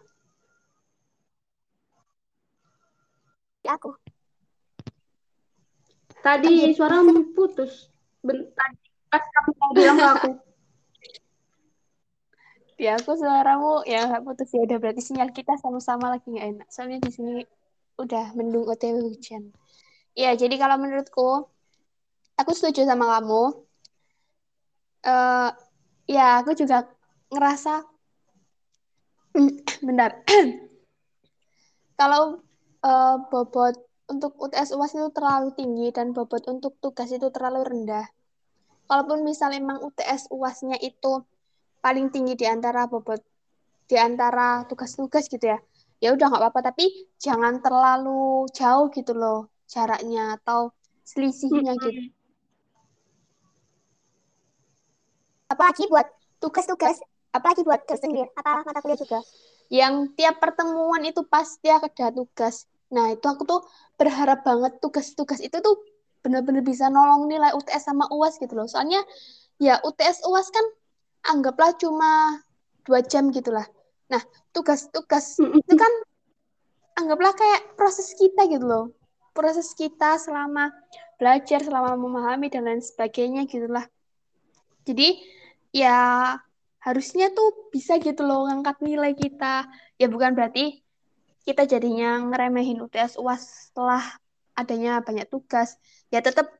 Ya, 3.67 3.71
aku. 3.75 3.91
Tadi 6.19 6.75
suaramu 6.75 7.31
putus. 7.31 7.87
Bentar. 8.19 8.69
Pas 9.09 9.23
kamu 9.23 9.49
mau 9.57 9.71
bilang 9.73 9.97
ke 9.97 10.07
aku. 10.07 10.31
Ya 12.79 12.95
aku 12.95 13.11
suaramu 13.11 13.83
ya 13.83 14.07
nggak 14.07 14.23
putus 14.23 14.55
ya 14.55 14.63
udah 14.63 14.79
berarti 14.79 15.03
sinyal 15.03 15.35
kita 15.35 15.59
sama-sama 15.59 16.15
lagi 16.15 16.31
nggak 16.31 16.47
enak. 16.47 16.67
Soalnya 16.71 17.03
di 17.03 17.11
sini 17.11 17.43
udah 17.99 18.31
mendung 18.39 18.71
OTW 18.71 19.03
hujan. 19.03 19.51
Ya 20.15 20.31
jadi 20.31 20.55
kalau 20.55 20.79
menurutku 20.79 21.43
aku 22.39 22.51
setuju 22.55 22.87
sama 22.87 23.19
kamu. 23.19 23.67
Uh, 25.03 25.51
ya, 26.07 26.39
aku 26.39 26.55
juga 26.55 26.87
ngerasa 27.27 27.83
benar. 29.87 30.23
Kalau 31.99 32.39
uh, 32.79 33.15
bobot 33.27 33.75
untuk 34.09 34.33
UTS 34.41 34.73
UAS 34.75 34.93
itu 34.97 35.09
terlalu 35.13 35.53
tinggi 35.53 35.87
dan 35.93 36.11
bobot 36.11 36.43
untuk 36.49 36.75
tugas 36.81 37.09
itu 37.13 37.29
terlalu 37.29 37.61
rendah. 37.65 38.09
Kalaupun 38.89 39.21
misal 39.21 39.53
memang 39.53 39.79
UTS 39.85 40.33
UASnya 40.33 40.77
itu 40.81 41.21
paling 41.79 42.09
tinggi 42.09 42.33
di 42.33 42.45
antara 42.49 42.89
bobot 42.89 43.21
di 43.89 43.95
antara 43.95 44.65
tugas-tugas 44.65 45.29
gitu 45.29 45.45
ya. 45.45 45.61
Ya 46.01 46.15
udah 46.15 46.31
nggak 46.31 46.41
apa-apa, 46.41 46.73
tapi 46.73 47.09
jangan 47.21 47.61
terlalu 47.61 48.49
jauh 48.51 48.89
gitu 48.91 49.13
loh 49.13 49.51
jaraknya 49.69 50.41
atau 50.41 50.73
selisihnya 51.05 51.77
gitu. 51.77 52.09
apalagi 55.49 55.89
buat 55.89 56.07
tugas-tugas 56.37 57.01
apalagi 57.33 57.65
buat 57.65 57.81
tersendiri 57.83 58.29
apa 58.37 58.63
mata 58.63 58.79
kuliah 58.79 58.95
juga 59.01 59.19
yang 59.69 60.13
tiap 60.13 60.37
pertemuan 60.37 61.01
itu 61.03 61.25
pasti 61.25 61.67
ada 61.73 61.89
tugas 62.13 62.69
nah 62.93 63.09
itu 63.11 63.25
aku 63.25 63.43
tuh 63.45 63.61
berharap 63.99 64.47
banget 64.47 64.79
tugas-tugas 64.79 65.43
itu 65.43 65.59
tuh 65.59 65.75
benar-benar 66.23 66.63
bisa 66.63 66.87
nolong 66.87 67.27
nilai 67.27 67.51
UTS 67.51 67.91
sama 67.91 68.07
UAS 68.09 68.39
gitu 68.39 68.55
loh. 68.55 68.67
Soalnya 68.67 69.03
ya 69.59 69.83
UTS 69.83 70.23
UAS 70.23 70.47
kan 70.49 70.65
anggaplah 71.27 71.75
cuma 71.75 72.39
dua 72.87 73.03
jam 73.03 73.29
gitulah 73.29 73.67
nah 74.09 74.23
tugas-tugas 74.49 75.37
itu 75.37 75.73
kan 75.77 75.93
anggaplah 76.97 77.29
kayak 77.35 77.77
proses 77.77 78.15
kita 78.17 78.49
gitu 78.49 78.65
loh. 78.65 78.85
Proses 79.37 79.77
kita 79.77 80.17
selama 80.17 80.73
belajar 81.21 81.61
selama 81.61 81.93
memahami 81.93 82.49
dan 82.49 82.65
lain 82.65 82.81
sebagainya 82.81 83.45
gitulah 83.45 83.85
jadi 84.89 85.21
ya 85.69 85.97
harusnya 86.81 87.29
tuh 87.29 87.69
bisa 87.69 88.01
gitu 88.01 88.25
loh 88.25 88.49
ngangkat 88.49 88.81
nilai 88.81 89.13
kita. 89.13 89.69
Ya 90.01 90.07
bukan 90.09 90.33
berarti 90.33 90.81
kita 91.43 91.67
jadinya 91.67 92.19
ngeremehin 92.23 92.83
UTS 92.83 93.19
UAS 93.19 93.71
setelah 93.71 94.03
adanya 94.55 94.99
banyak 94.99 95.27
tugas. 95.31 95.79
Ya 96.11 96.19
tetap 96.19 96.51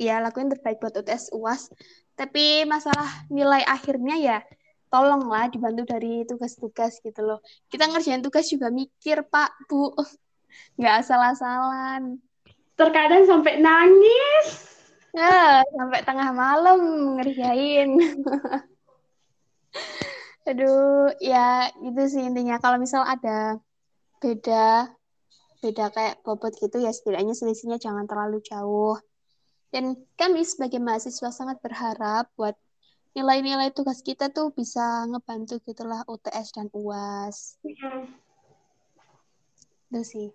ya 0.00 0.18
lakuin 0.18 0.50
terbaik 0.50 0.82
buat 0.82 0.94
UTS 0.94 1.34
UAS. 1.34 1.70
Tapi 2.14 2.66
masalah 2.66 3.26
nilai 3.30 3.62
akhirnya 3.66 4.18
ya 4.18 4.38
tolonglah 4.94 5.50
dibantu 5.50 5.82
dari 5.90 6.22
tugas-tugas 6.22 7.02
gitu 7.02 7.18
loh. 7.26 7.42
Kita 7.66 7.90
ngerjain 7.90 8.22
tugas 8.22 8.46
juga 8.46 8.70
mikir, 8.70 9.26
Pak, 9.26 9.66
Bu. 9.66 9.90
Nggak 10.78 10.94
asal-asalan. 11.02 12.22
Terkadang 12.78 13.26
sampai 13.26 13.58
nangis. 13.58 14.70
Ya, 15.14 15.66
sampai 15.74 16.00
tengah 16.06 16.30
malam 16.30 16.78
ngerjain. 17.18 17.90
Aduh, 20.50 21.10
ya 21.18 21.70
gitu 21.82 22.02
sih 22.10 22.22
intinya. 22.22 22.62
Kalau 22.62 22.78
misal 22.78 23.02
ada 23.02 23.58
beda 24.24 24.88
beda 25.60 25.92
kayak 25.92 26.24
bobot 26.24 26.56
gitu 26.56 26.80
ya 26.80 26.92
setidaknya 26.92 27.36
selisihnya 27.36 27.76
jangan 27.76 28.08
terlalu 28.08 28.40
jauh. 28.40 28.96
Dan 29.68 30.00
kami 30.16 30.48
sebagai 30.48 30.80
mahasiswa 30.80 31.28
sangat 31.28 31.60
berharap 31.60 32.32
buat 32.38 32.56
nilai-nilai 33.12 33.68
tugas 33.76 34.00
kita 34.00 34.32
tuh 34.32 34.48
bisa 34.56 35.04
ngebantu 35.12 35.60
gitulah 35.68 36.00
UTS 36.08 36.56
dan 36.56 36.72
UAS. 36.72 37.60
Itu 39.92 40.00
sih. 40.00 40.32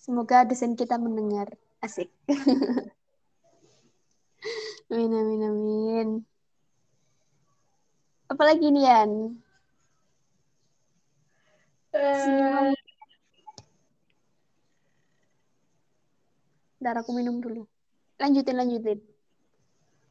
Semoga 0.00 0.42
dosen 0.48 0.74
kita 0.74 0.98
mendengar. 0.98 1.54
Asik. 1.78 2.10
Amin, 4.90 5.14
amin, 5.14 5.42
amin. 5.46 6.08
Apalagi 8.26 8.74
nih, 8.74 8.90
Yan? 8.90 9.38
Uh... 11.90 12.72
Ntar 16.80 16.96
aku 17.04 17.12
minum 17.12 17.42
dulu. 17.44 17.68
Lanjutin, 18.16 18.56
lanjutin. 18.56 18.98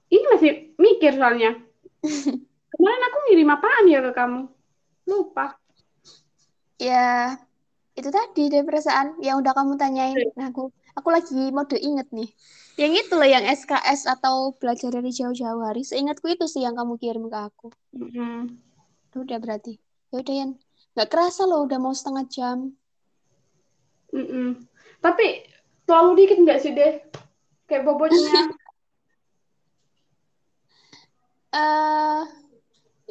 Ini 0.09 0.25
masih 0.33 0.51
mikir 0.77 1.17
soalnya. 1.17 1.57
Kemarin 2.73 3.03
aku 3.09 3.17
ngirim 3.27 3.49
apaan 3.49 3.85
ya 3.89 3.99
ke 4.05 4.11
kamu? 4.13 4.41
Lupa. 5.09 5.57
Ya, 6.79 7.35
itu 7.97 8.07
tadi 8.07 8.47
deh 8.47 8.63
perasaan 8.63 9.19
yang 9.19 9.43
udah 9.43 9.51
kamu 9.51 9.75
tanyain. 9.75 10.15
Nah, 10.39 10.53
aku 10.53 10.71
aku 10.95 11.09
lagi 11.11 11.51
mode 11.51 11.75
inget 11.75 12.07
nih. 12.15 12.29
Yang 12.79 13.03
itu 13.03 13.13
loh 13.19 13.27
yang 13.27 13.43
SKS 13.43 14.07
atau 14.07 14.55
belajar 14.55 14.95
dari 14.95 15.11
jauh-jauh 15.11 15.59
hari. 15.59 15.83
Seingatku 15.83 16.31
itu 16.31 16.47
sih 16.47 16.63
yang 16.63 16.79
kamu 16.79 16.95
kirim 16.95 17.27
ke 17.27 17.35
aku. 17.35 17.67
Mm-hmm. 17.91 18.55
Udah 19.19 19.37
berarti. 19.43 19.75
Ya 20.15 20.23
udah 20.23 20.35
Yan. 20.39 20.51
Gak 20.99 21.15
kerasa 21.15 21.47
loh 21.47 21.63
udah 21.63 21.79
mau 21.79 21.95
setengah 21.95 22.27
jam. 22.27 22.75
Mm 24.11 24.27
-mm. 24.27 24.67
Tapi 24.99 25.47
terlalu 25.87 26.27
dikit 26.27 26.43
nggak 26.43 26.59
sih 26.59 26.75
deh? 26.75 26.99
Kayak 27.71 27.87
bobotnya. 27.87 28.51
uh, 31.55 32.27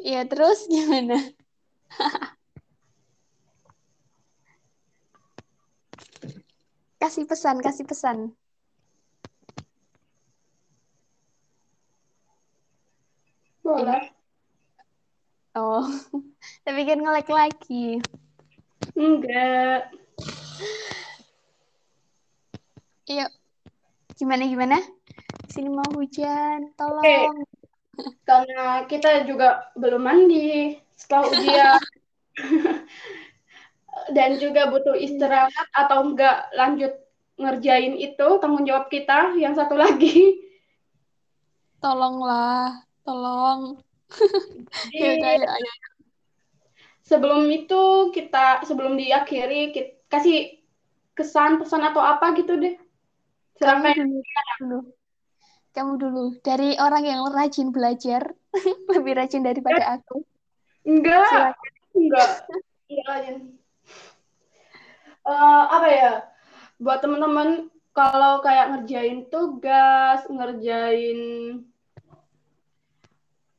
ya 0.05 0.21
terus 0.29 0.69
gimana? 0.69 1.17
kasih 7.01 7.25
pesan, 7.25 7.57
kasih 7.57 7.89
pesan. 7.89 8.37
Boleh. 13.65 14.13
Oh. 15.57 15.89
tapi 16.63 16.81
kan 16.87 16.99
ngelek 16.99 17.29
lagi. 17.29 17.99
Enggak. 18.95 19.91
Yuk, 23.09 23.31
gimana 24.15 24.43
gimana? 24.45 24.77
Sini 25.49 25.69
mau 25.73 25.87
hujan, 25.97 26.71
tolong. 26.77 27.01
Oke. 27.01 27.17
Karena 28.23 28.85
kita 28.85 29.25
juga 29.25 29.73
belum 29.75 30.01
mandi 30.03 30.77
setelah 30.93 31.25
ujian. 31.33 31.81
Dan 34.15 34.39
juga 34.39 34.71
butuh 34.71 34.95
istirahat 34.95 35.67
atau 35.75 36.07
enggak 36.07 36.47
lanjut 36.55 36.93
ngerjain 37.39 37.95
itu 37.95 38.27
tanggung 38.39 38.67
jawab 38.67 38.87
kita 38.91 39.35
yang 39.35 39.55
satu 39.55 39.75
lagi. 39.75 40.43
Tolonglah, 41.79 42.83
tolong. 43.07 43.79
Jadi, 44.91 45.23
Ya, 45.23 45.33
ayo, 45.39 45.47
ayo. 45.47 45.71
Sebelum 47.09 47.49
itu 47.49 48.13
kita 48.13 48.61
sebelum 48.69 48.93
diakhiri 48.93 49.73
kita 49.73 49.97
kasih 50.13 50.61
kesan 51.17 51.57
pesan 51.57 51.81
atau 51.81 52.05
apa 52.05 52.37
gitu 52.37 52.53
deh. 52.53 52.77
Kamu 53.57 53.81
Silakan. 53.81 53.95
dulu, 53.97 54.19
dulu. 54.61 54.79
Kamu 55.73 55.93
dulu. 55.97 56.25
Dari 56.45 56.77
orang 56.77 57.03
yang 57.03 57.21
rajin 57.33 57.73
belajar, 57.73 58.29
lebih 58.93 59.17
rajin 59.17 59.41
daripada 59.41 59.99
aku. 59.99 60.21
Enggak, 60.85 61.27
Silakan. 61.27 61.71
enggak, 61.97 62.29
enggak 62.87 63.09
aja. 63.09 63.31
Eh, 65.29 65.63
apa 65.75 65.87
ya? 65.91 66.13
Buat 66.79 67.03
teman-teman 67.03 67.67
kalau 67.91 68.39
kayak 68.39 68.71
ngerjain 68.71 69.27
tugas, 69.27 70.23
ngerjain 70.31 71.19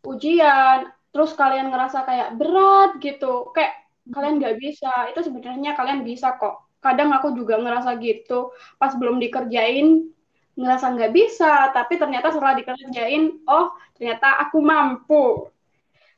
ujian, 0.00 0.88
terus 1.10 1.34
kalian 1.34 1.70
ngerasa 1.70 2.06
kayak 2.06 2.28
berat 2.38 2.98
gitu, 3.02 3.50
kayak 3.50 3.74
kalian 4.10 4.38
nggak 4.38 4.56
bisa, 4.58 5.10
itu 5.10 5.20
sebenarnya 5.26 5.74
kalian 5.74 6.06
bisa 6.06 6.38
kok. 6.38 6.66
Kadang 6.80 7.12
aku 7.12 7.36
juga 7.36 7.60
ngerasa 7.60 7.98
gitu, 8.00 8.54
pas 8.80 8.94
belum 8.96 9.20
dikerjain 9.20 10.08
ngerasa 10.56 10.86
nggak 10.96 11.12
bisa, 11.12 11.70
tapi 11.76 12.00
ternyata 12.00 12.32
setelah 12.32 12.56
dikerjain, 12.56 13.42
oh 13.46 13.74
ternyata 13.96 14.40
aku 14.44 14.58
mampu. 14.60 15.48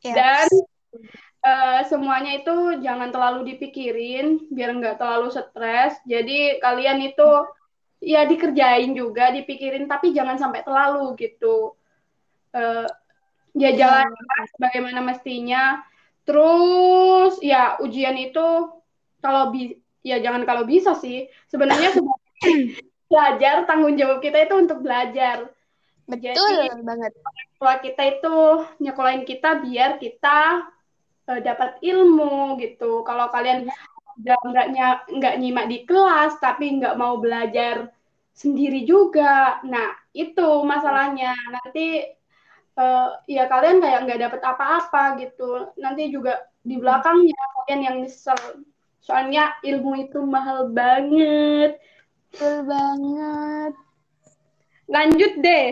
Ya. 0.02 0.14
Dan 0.14 0.48
eh, 1.42 1.80
semuanya 1.86 2.38
itu 2.38 2.82
jangan 2.82 3.10
terlalu 3.10 3.54
dipikirin 3.54 4.50
biar 4.50 4.76
nggak 4.78 4.98
terlalu 4.98 5.30
stres. 5.30 5.98
Jadi 6.06 6.58
kalian 6.62 6.98
itu 7.06 7.30
ya 8.02 8.26
dikerjain 8.26 8.92
juga, 8.98 9.30
dipikirin 9.30 9.86
tapi 9.86 10.10
jangan 10.14 10.38
sampai 10.38 10.62
terlalu 10.66 11.14
gitu. 11.18 11.74
Eh, 12.52 12.88
ya 13.52 13.70
jalan 13.76 14.08
sebagaimana 14.56 15.00
mestinya. 15.04 15.80
Terus 16.22 17.42
ya 17.42 17.76
ujian 17.82 18.14
itu 18.16 18.46
kalau 19.18 19.50
bi 19.50 19.78
ya 20.02 20.18
jangan 20.18 20.42
kalau 20.48 20.64
bisa 20.64 20.96
sih. 20.98 21.28
Sebenarnya 21.50 21.94
belajar 23.10 23.68
tanggung 23.68 23.94
jawab 23.98 24.24
kita 24.24 24.48
itu 24.48 24.54
untuk 24.56 24.80
belajar. 24.80 25.52
Betul 26.08 26.34
Jadi 26.34 26.82
banget. 26.82 27.12
tua 27.62 27.78
kita 27.78 28.02
itu 28.18 28.36
nyekolahin 28.82 29.22
kita 29.22 29.62
biar 29.62 30.02
kita 30.02 30.66
eh, 31.30 31.40
dapat 31.40 31.78
ilmu 31.78 32.58
gitu. 32.58 33.06
Kalau 33.06 33.30
kalian 33.30 33.70
udah 34.12 34.38
nggak 34.44 34.66
nggak 35.08 35.34
nyimak 35.40 35.66
di 35.70 35.78
kelas 35.88 36.36
tapi 36.42 36.76
nggak 36.76 36.98
mau 36.98 37.16
belajar 37.16 37.88
sendiri 38.32 38.88
juga, 38.88 39.60
nah 39.62 39.92
itu 40.16 40.64
masalahnya. 40.64 41.36
Nanti 41.52 42.00
eh, 42.78 43.08
ya 43.28 43.44
kalian 43.48 43.78
kayak 43.82 44.00
nggak 44.08 44.22
dapat 44.28 44.40
apa-apa 44.40 45.02
gitu. 45.20 45.72
Nanti 45.76 46.08
juga 46.08 46.48
di 46.62 46.78
belakangnya 46.78 47.36
kalian 47.60 47.80
yang 47.82 47.96
nyesel. 48.00 48.38
Soalnya 49.02 49.58
ilmu 49.66 49.98
itu 49.98 50.22
mahal 50.22 50.70
banget. 50.70 51.82
Betul 52.32 52.64
banget. 52.64 53.72
Lanjut 54.88 55.32
deh. 55.42 55.68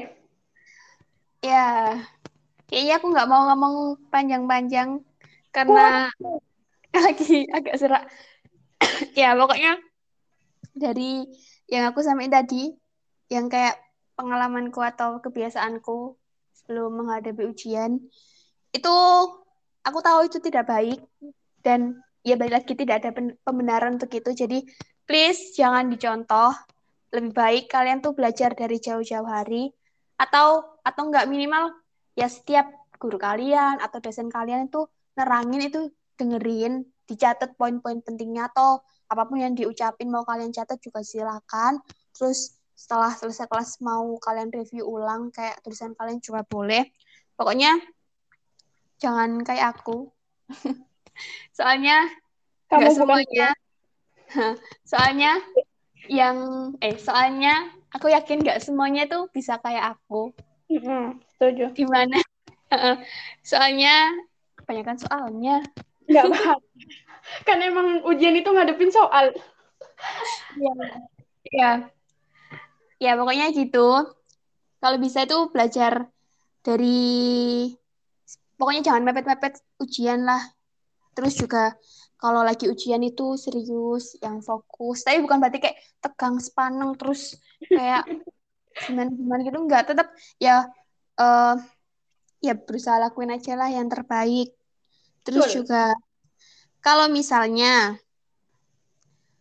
Ya, 1.40 1.96
kayaknya 2.68 3.00
aku 3.00 3.06
nggak 3.16 3.30
mau 3.30 3.48
ngomong 3.48 3.96
panjang-panjang 4.12 5.00
karena 5.54 6.12
lagi 7.06 7.48
agak 7.48 7.76
serak. 7.80 8.04
Ya, 9.16 9.36
pokoknya 9.36 9.76
dari 10.76 11.24
yang 11.68 11.88
aku 11.88 12.04
sampaikan 12.04 12.44
tadi, 12.44 12.76
yang 13.32 13.48
kayak 13.48 13.76
pengalamanku 14.20 14.84
atau 14.84 15.20
kebiasaanku 15.24 16.19
sebelum 16.61 17.01
menghadapi 17.01 17.42
ujian, 17.49 17.99
itu 18.70 18.96
aku 19.83 19.99
tahu 20.05 20.29
itu 20.29 20.38
tidak 20.38 20.68
baik 20.68 21.01
dan 21.64 21.99
ya 22.20 22.37
balik 22.37 22.62
lagi 22.62 22.73
tidak 22.77 23.05
ada 23.05 23.11
pembenaran 23.44 23.96
untuk 23.96 24.12
itu. 24.12 24.31
Jadi 24.33 24.64
please 25.09 25.57
jangan 25.57 25.88
dicontoh. 25.88 26.53
Lebih 27.11 27.35
baik 27.35 27.64
kalian 27.66 27.99
tuh 27.99 28.14
belajar 28.14 28.55
dari 28.55 28.79
jauh-jauh 28.79 29.27
hari 29.27 29.66
atau 30.14 30.79
atau 30.87 31.03
enggak 31.11 31.27
minimal 31.27 31.75
ya 32.14 32.31
setiap 32.31 32.70
guru 33.01 33.16
kalian 33.18 33.81
atau 33.81 33.99
dosen 33.99 34.29
kalian 34.31 34.68
itu 34.68 34.87
nerangin 35.16 35.62
itu 35.64 35.81
dengerin, 36.20 36.85
dicatat 37.09 37.57
poin-poin 37.57 38.05
pentingnya 38.05 38.53
atau 38.53 38.85
apa 39.11 39.27
pun 39.27 39.40
yang 39.42 39.57
diucapin 39.57 40.07
mau 40.12 40.23
kalian 40.23 40.53
catat 40.55 40.79
juga 40.79 41.03
silakan. 41.03 41.81
Terus 42.14 42.60
setelah 42.81 43.12
selesai 43.12 43.45
kelas 43.45 43.85
mau 43.85 44.16
kalian 44.16 44.49
review 44.49 44.88
ulang 44.88 45.29
kayak 45.29 45.61
tulisan 45.61 45.93
kalian 45.93 46.16
juga 46.25 46.49
boleh. 46.49 46.88
Pokoknya 47.37 47.77
jangan 48.97 49.45
kayak 49.45 49.77
aku. 49.77 50.09
Soalnya 51.57 52.09
Kamu 52.73 52.81
nggak 52.81 52.97
semuanya. 52.97 53.49
Soalnya 54.90 55.37
yang 56.09 56.73
eh 56.81 56.97
soalnya 56.97 57.69
aku 57.93 58.09
yakin 58.09 58.40
nggak 58.40 58.64
semuanya 58.64 59.05
tuh 59.05 59.29
bisa 59.29 59.61
kayak 59.61 60.01
aku. 60.01 60.33
Setuju. 61.37 61.77
Gimana? 61.77 62.16
Soalnya 63.45 64.09
kebanyakan 64.57 64.97
soalnya. 64.97 65.61
Nggak 66.09 66.33
paham. 66.33 66.61
kan 67.45 67.61
emang 67.61 68.01
ujian 68.09 68.33
itu 68.33 68.49
ngadepin 68.49 68.88
soal. 68.88 69.37
Iya. 70.57 70.73
Ya. 71.53 71.73
Ya, 73.00 73.16
pokoknya 73.16 73.48
gitu. 73.56 74.04
Kalau 74.80 74.96
bisa 75.00 75.24
itu 75.24 75.48
belajar 75.48 76.12
dari 76.60 77.72
pokoknya 78.60 78.92
jangan 78.92 79.02
mepet-mepet 79.08 79.64
ujian 79.80 80.28
lah. 80.28 80.40
Terus 81.16 81.40
juga 81.40 81.72
kalau 82.20 82.44
lagi 82.44 82.68
ujian 82.68 83.00
itu 83.00 83.40
serius, 83.40 84.20
yang 84.20 84.44
fokus. 84.44 85.00
Tapi 85.00 85.24
bukan 85.24 85.40
berarti 85.40 85.64
kayak 85.64 85.80
tegang 86.04 86.36
sepaneng 86.36 86.92
terus 87.00 87.40
kayak 87.72 88.04
gimana-gimana 88.84 89.40
gitu 89.48 89.58
enggak, 89.64 89.82
tetap 89.88 90.08
ya 90.36 90.68
eh 91.20 91.56
ya 92.40 92.52
berusaha 92.56 92.96
lakuin 93.00 93.32
aja 93.32 93.56
lah 93.56 93.68
yang 93.72 93.88
terbaik. 93.88 94.52
Terus 95.24 95.48
Betul. 95.48 95.64
juga 95.64 95.96
kalau 96.84 97.08
misalnya 97.08 97.96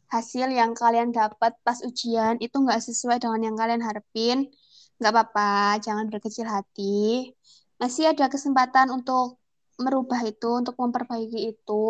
hasil 0.09 0.49
yang 0.49 0.73
kalian 0.73 1.13
dapat 1.13 1.53
pas 1.61 1.79
ujian 1.85 2.41
itu 2.41 2.57
nggak 2.57 2.81
sesuai 2.81 3.21
dengan 3.21 3.41
yang 3.45 3.55
kalian 3.55 3.81
harapin, 3.85 4.49
nggak 4.97 5.13
apa-apa, 5.13 5.77
jangan 5.85 6.09
berkecil 6.09 6.49
hati. 6.49 7.31
Masih 7.77 8.11
ada 8.11 8.27
kesempatan 8.27 8.89
untuk 8.91 9.39
merubah 9.79 10.19
itu, 10.25 10.59
untuk 10.59 10.75
memperbaiki 10.75 11.53
itu. 11.55 11.85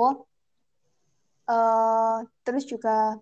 Eh, 1.50 2.18
terus 2.46 2.64
juga 2.70 3.18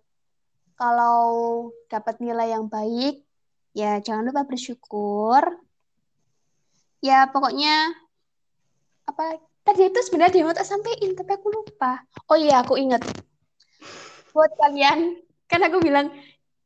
kalau 0.76 1.72
dapat 1.88 2.20
nilai 2.20 2.52
yang 2.52 2.68
baik, 2.68 3.24
ya 3.72 4.02
jangan 4.04 4.28
lupa 4.28 4.44
bersyukur. 4.44 5.42
Ya 7.00 7.30
pokoknya 7.30 7.94
apa 9.08 9.40
tadi 9.64 9.88
itu 9.88 10.00
sebenarnya 10.04 10.34
dia 10.34 10.44
mau 10.44 10.58
tak 10.58 10.68
sampein 10.68 11.16
tapi 11.16 11.32
aku 11.32 11.48
lupa. 11.54 12.04
Oh 12.28 12.36
iya 12.36 12.60
aku 12.66 12.76
ingat. 12.76 13.06
Buat 14.38 14.54
kalian 14.62 15.00
kan 15.50 15.62
aku 15.66 15.78
bilang 15.82 16.14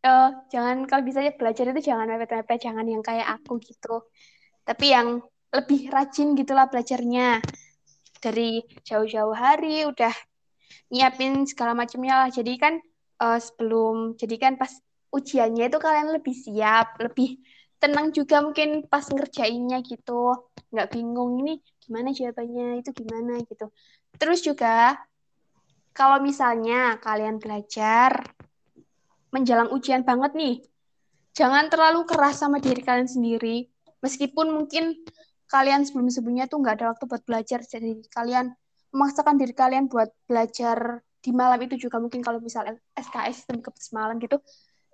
eh, 0.04 0.30
jangan 0.52 0.84
kalau 0.90 1.04
bisa 1.08 1.24
ya 1.24 1.32
belajar 1.40 1.72
itu 1.72 1.82
jangan 1.94 2.12
mepet-mepet, 2.12 2.60
jangan 2.68 2.84
yang 2.84 3.00
kayak 3.00 3.28
aku 3.40 3.64
gitu. 3.64 4.12
Tapi 4.68 4.86
yang 4.92 5.24
lebih 5.56 5.88
rajin 5.88 6.36
gitulah 6.36 6.68
belajarnya. 6.68 7.40
Dari 8.22 8.62
jauh-jauh 8.86 9.34
hari 9.34 9.88
udah 9.88 10.14
nyiapin 10.92 11.48
segala 11.48 11.72
macamnya 11.74 12.28
lah. 12.28 12.30
Jadi 12.30 12.54
kan 12.60 12.74
eh, 13.24 13.40
sebelum 13.40 14.20
jadi 14.20 14.36
kan 14.36 14.54
pas 14.60 14.72
ujiannya 15.16 15.72
itu 15.72 15.80
kalian 15.80 16.10
lebih 16.12 16.36
siap, 16.36 17.00
lebih 17.00 17.40
tenang 17.82 18.12
juga 18.12 18.44
mungkin 18.46 18.84
pas 18.92 19.08
ngerjainnya 19.08 19.80
gitu. 19.88 20.36
Nggak 20.76 20.88
bingung 20.92 21.40
ini 21.44 21.64
gimana 21.80 22.12
jawabannya, 22.12 22.84
itu 22.84 22.92
gimana 22.94 23.40
gitu. 23.48 23.72
Terus 24.20 24.40
juga 24.44 25.00
kalau 25.92 26.24
misalnya 26.24 26.98
kalian 27.00 27.38
belajar 27.38 28.24
menjelang 29.32 29.72
ujian 29.72 30.04
banget 30.04 30.32
nih. 30.36 30.56
Jangan 31.32 31.72
terlalu 31.72 32.04
keras 32.04 32.44
sama 32.44 32.60
diri 32.60 32.84
kalian 32.84 33.08
sendiri. 33.08 33.72
Meskipun 34.04 34.52
mungkin 34.52 35.00
kalian 35.48 35.88
sebelum-sebelumnya 35.88 36.52
tuh 36.52 36.60
nggak 36.60 36.76
ada 36.80 36.86
waktu 36.92 37.04
buat 37.08 37.24
belajar, 37.24 37.64
jadi 37.64 38.04
kalian 38.12 38.52
memaksakan 38.92 39.40
diri 39.40 39.56
kalian 39.56 39.88
buat 39.88 40.12
belajar 40.28 41.00
di 41.22 41.32
malam 41.32 41.62
itu 41.62 41.78
juga 41.88 42.02
mungkin 42.02 42.26
kalau 42.26 42.42
misalnya 42.42 42.76
SKS 42.98 43.46
sistem 43.46 43.62
kepes 43.62 43.94
malam 43.94 44.18
gitu 44.18 44.42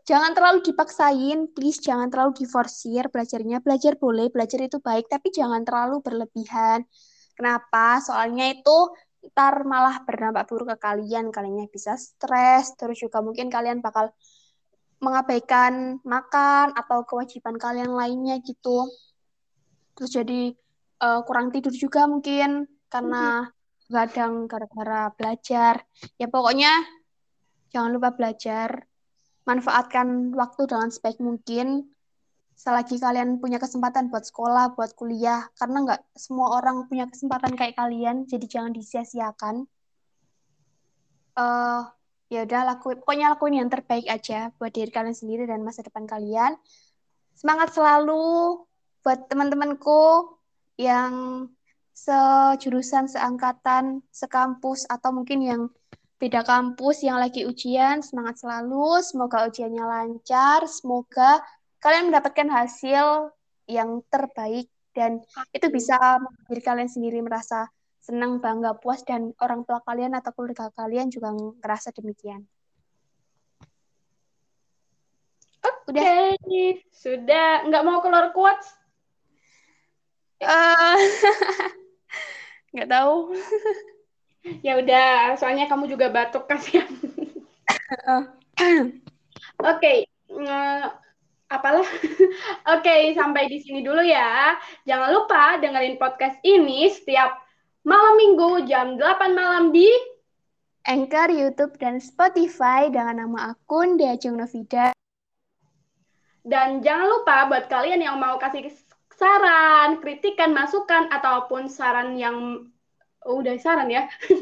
jangan 0.03 0.35
terlalu 0.35 0.59
dipaksain 0.59 1.47
please 1.55 1.79
jangan 1.79 2.11
terlalu 2.11 2.35
diforsir 2.43 3.07
belajarnya 3.07 3.63
belajar 3.63 3.95
boleh 3.95 4.27
belajar 4.27 4.59
itu 4.59 4.77
baik 4.83 5.07
tapi 5.07 5.31
jangan 5.31 5.63
terlalu 5.63 6.03
berlebihan 6.03 6.83
kenapa 7.33 8.03
soalnya 8.03 8.51
itu 8.51 8.77
ntar 9.33 9.65
malah 9.65 10.01
berdampak 10.05 10.45
buruk 10.49 10.73
ke 10.75 10.77
kalian 10.81 11.33
kaliannya 11.33 11.67
bisa 11.69 11.97
stres 11.97 12.73
terus 12.77 12.97
juga 13.01 13.21
mungkin 13.21 13.49
kalian 13.49 13.81
bakal 13.81 14.13
mengabaikan 14.97 16.01
makan 16.01 16.73
atau 16.73 17.05
kewajiban 17.05 17.57
kalian 17.57 17.93
lainnya 17.93 18.41
gitu 18.41 18.89
terus 19.93 20.13
jadi 20.13 20.53
uh, 21.01 21.21
kurang 21.25 21.53
tidur 21.53 21.73
juga 21.73 22.05
mungkin 22.09 22.65
karena 22.87 23.49
gadang 23.87 24.45
gara-gara 24.51 25.11
belajar. 25.15 25.83
Ya 26.19 26.27
pokoknya 26.27 26.71
jangan 27.71 27.95
lupa 27.95 28.13
belajar. 28.15 28.85
Manfaatkan 29.47 30.35
waktu 30.35 30.67
dengan 30.67 30.91
sebaik 30.91 31.23
mungkin. 31.23 31.87
Selagi 32.57 32.97
kalian 32.97 33.37
punya 33.37 33.61
kesempatan 33.61 34.09
buat 34.09 34.25
sekolah, 34.25 34.73
buat 34.73 34.97
kuliah, 34.97 35.45
karena 35.61 35.85
nggak 35.85 36.01
semua 36.17 36.57
orang 36.57 36.89
punya 36.89 37.05
kesempatan 37.05 37.53
kayak 37.53 37.77
kalian, 37.77 38.25
jadi 38.25 38.45
jangan 38.49 38.73
disia-siakan. 38.73 39.69
Uh, 41.37 41.85
ya 42.33 42.49
udah 42.49 42.73
lakuin, 42.73 42.97
pokoknya 42.97 43.37
lakuin 43.37 43.61
yang 43.61 43.69
terbaik 43.69 44.09
aja 44.09 44.49
buat 44.57 44.73
diri 44.73 44.89
kalian 44.89 45.13
sendiri 45.13 45.45
dan 45.45 45.61
masa 45.61 45.85
depan 45.85 46.09
kalian. 46.09 46.57
Semangat 47.37 47.77
selalu 47.77 48.65
buat 49.05 49.29
teman-temanku 49.29 50.33
yang 50.81 51.45
sejurusan, 51.93 53.05
seangkatan, 53.05 54.01
sekampus, 54.09 54.89
atau 54.89 55.13
mungkin 55.13 55.45
yang 55.45 55.61
beda 56.17 56.41
kampus 56.41 57.05
yang 57.05 57.21
lagi 57.21 57.45
ujian, 57.45 58.01
semangat 58.01 58.41
selalu, 58.41 58.97
semoga 59.05 59.45
ujiannya 59.45 59.85
lancar, 59.85 60.65
semoga 60.65 61.45
kalian 61.79 62.09
mendapatkan 62.11 62.47
hasil 62.49 63.31
yang 63.67 64.01
terbaik 64.07 64.71
dan 64.95 65.21
itu 65.53 65.67
bisa 65.69 65.97
menjadi 66.17 66.61
kalian 66.63 66.89
sendiri 66.89 67.19
merasa 67.21 67.69
senang, 68.01 68.39
bangga, 68.39 68.79
puas 68.79 69.03
dan 69.03 69.35
orang 69.43 69.67
tua 69.67 69.83
kalian 69.83 70.15
atau 70.15 70.31
keluarga 70.31 70.71
kalian 70.73 71.11
juga 71.11 71.35
ngerasa 71.35 71.91
demikian. 71.91 72.47
Oke, 75.87 76.35
okay. 76.35 76.83
sudah 76.91 77.67
nggak 77.67 77.83
mau 77.83 77.99
keluar 77.99 78.31
kuat? 78.31 78.59
Uh, 80.39 80.95
nggak 82.77 82.93
tahu 82.93 83.33
ya 84.61 84.77
udah 84.77 85.33
soalnya 85.39 85.65
kamu 85.65 85.89
juga 85.89 86.13
batuk 86.13 86.45
kasihan 86.45 86.85
oke 89.57 89.81
okay. 89.81 90.05
Apalah 91.47 91.83
oke 91.87 92.83
okay, 92.83 93.15
sampai 93.15 93.47
di 93.47 93.63
sini 93.63 93.79
dulu 93.79 94.03
ya 94.03 94.55
jangan 94.83 95.09
lupa 95.15 95.55
dengerin 95.63 95.95
podcast 95.95 96.39
ini 96.43 96.91
setiap 96.91 97.39
malam 97.87 98.19
minggu 98.19 98.67
jam 98.67 98.99
8 98.99 99.31
malam 99.31 99.71
di 99.71 99.87
Anchor, 100.87 101.27
YouTube, 101.27 101.75
dan 101.83 101.99
Spotify 101.99 102.87
dengan 102.87 103.27
nama 103.27 103.51
akun 103.51 103.99
Deajung 103.99 104.39
Novida. 104.39 104.95
Dan 106.47 106.79
jangan 106.79 107.11
lupa 107.11 107.43
buat 107.51 107.67
kalian 107.67 107.99
yang 107.99 108.15
mau 108.15 108.39
kasih 108.39 108.71
saran, 109.11 109.99
kritikan, 109.99 110.55
masukan, 110.55 111.11
ataupun 111.11 111.67
saran 111.67 112.15
yang 112.15 112.71
oh, 113.25 113.41
udah 113.41 113.57
saran 113.57 113.89
ya. 113.89 114.05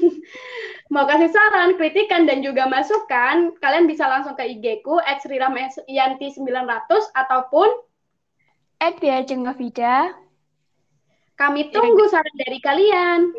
Mau 0.94 1.08
kasih 1.08 1.32
saran, 1.34 1.80
kritikan, 1.80 2.30
dan 2.30 2.46
juga 2.46 2.70
masukan, 2.70 3.58
kalian 3.58 3.90
bisa 3.90 4.06
langsung 4.06 4.38
ke 4.38 4.46
IG 4.46 4.86
ku, 4.86 5.02
@sriramayanti900, 5.02 7.10
ataupun 7.16 7.70
@diajengavida. 9.02 10.14
Kami 11.36 11.74
tunggu 11.74 12.06
saran 12.08 12.36
dari 12.38 12.60
kalian. 12.64 13.34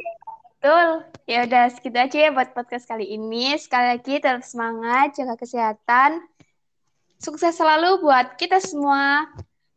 Betul. 0.58 1.06
Ya 1.30 1.46
udah 1.46 1.70
segitu 1.70 1.96
aja 1.96 2.18
ya 2.28 2.30
buat 2.34 2.52
podcast 2.52 2.90
kali 2.90 3.14
ini. 3.14 3.54
Sekali 3.56 3.96
lagi 3.96 4.18
tetap 4.18 4.42
semangat, 4.42 5.14
jaga 5.14 5.38
kesehatan. 5.38 6.26
Sukses 7.22 7.56
selalu 7.56 8.02
buat 8.02 8.36
kita 8.36 8.60
semua. 8.60 9.30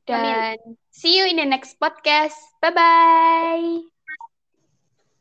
Dan 0.10 0.58
Amin. 0.58 0.74
see 0.90 1.22
you 1.22 1.30
in 1.30 1.38
the 1.38 1.46
next 1.46 1.78
podcast. 1.78 2.36
Bye-bye. 2.66 3.99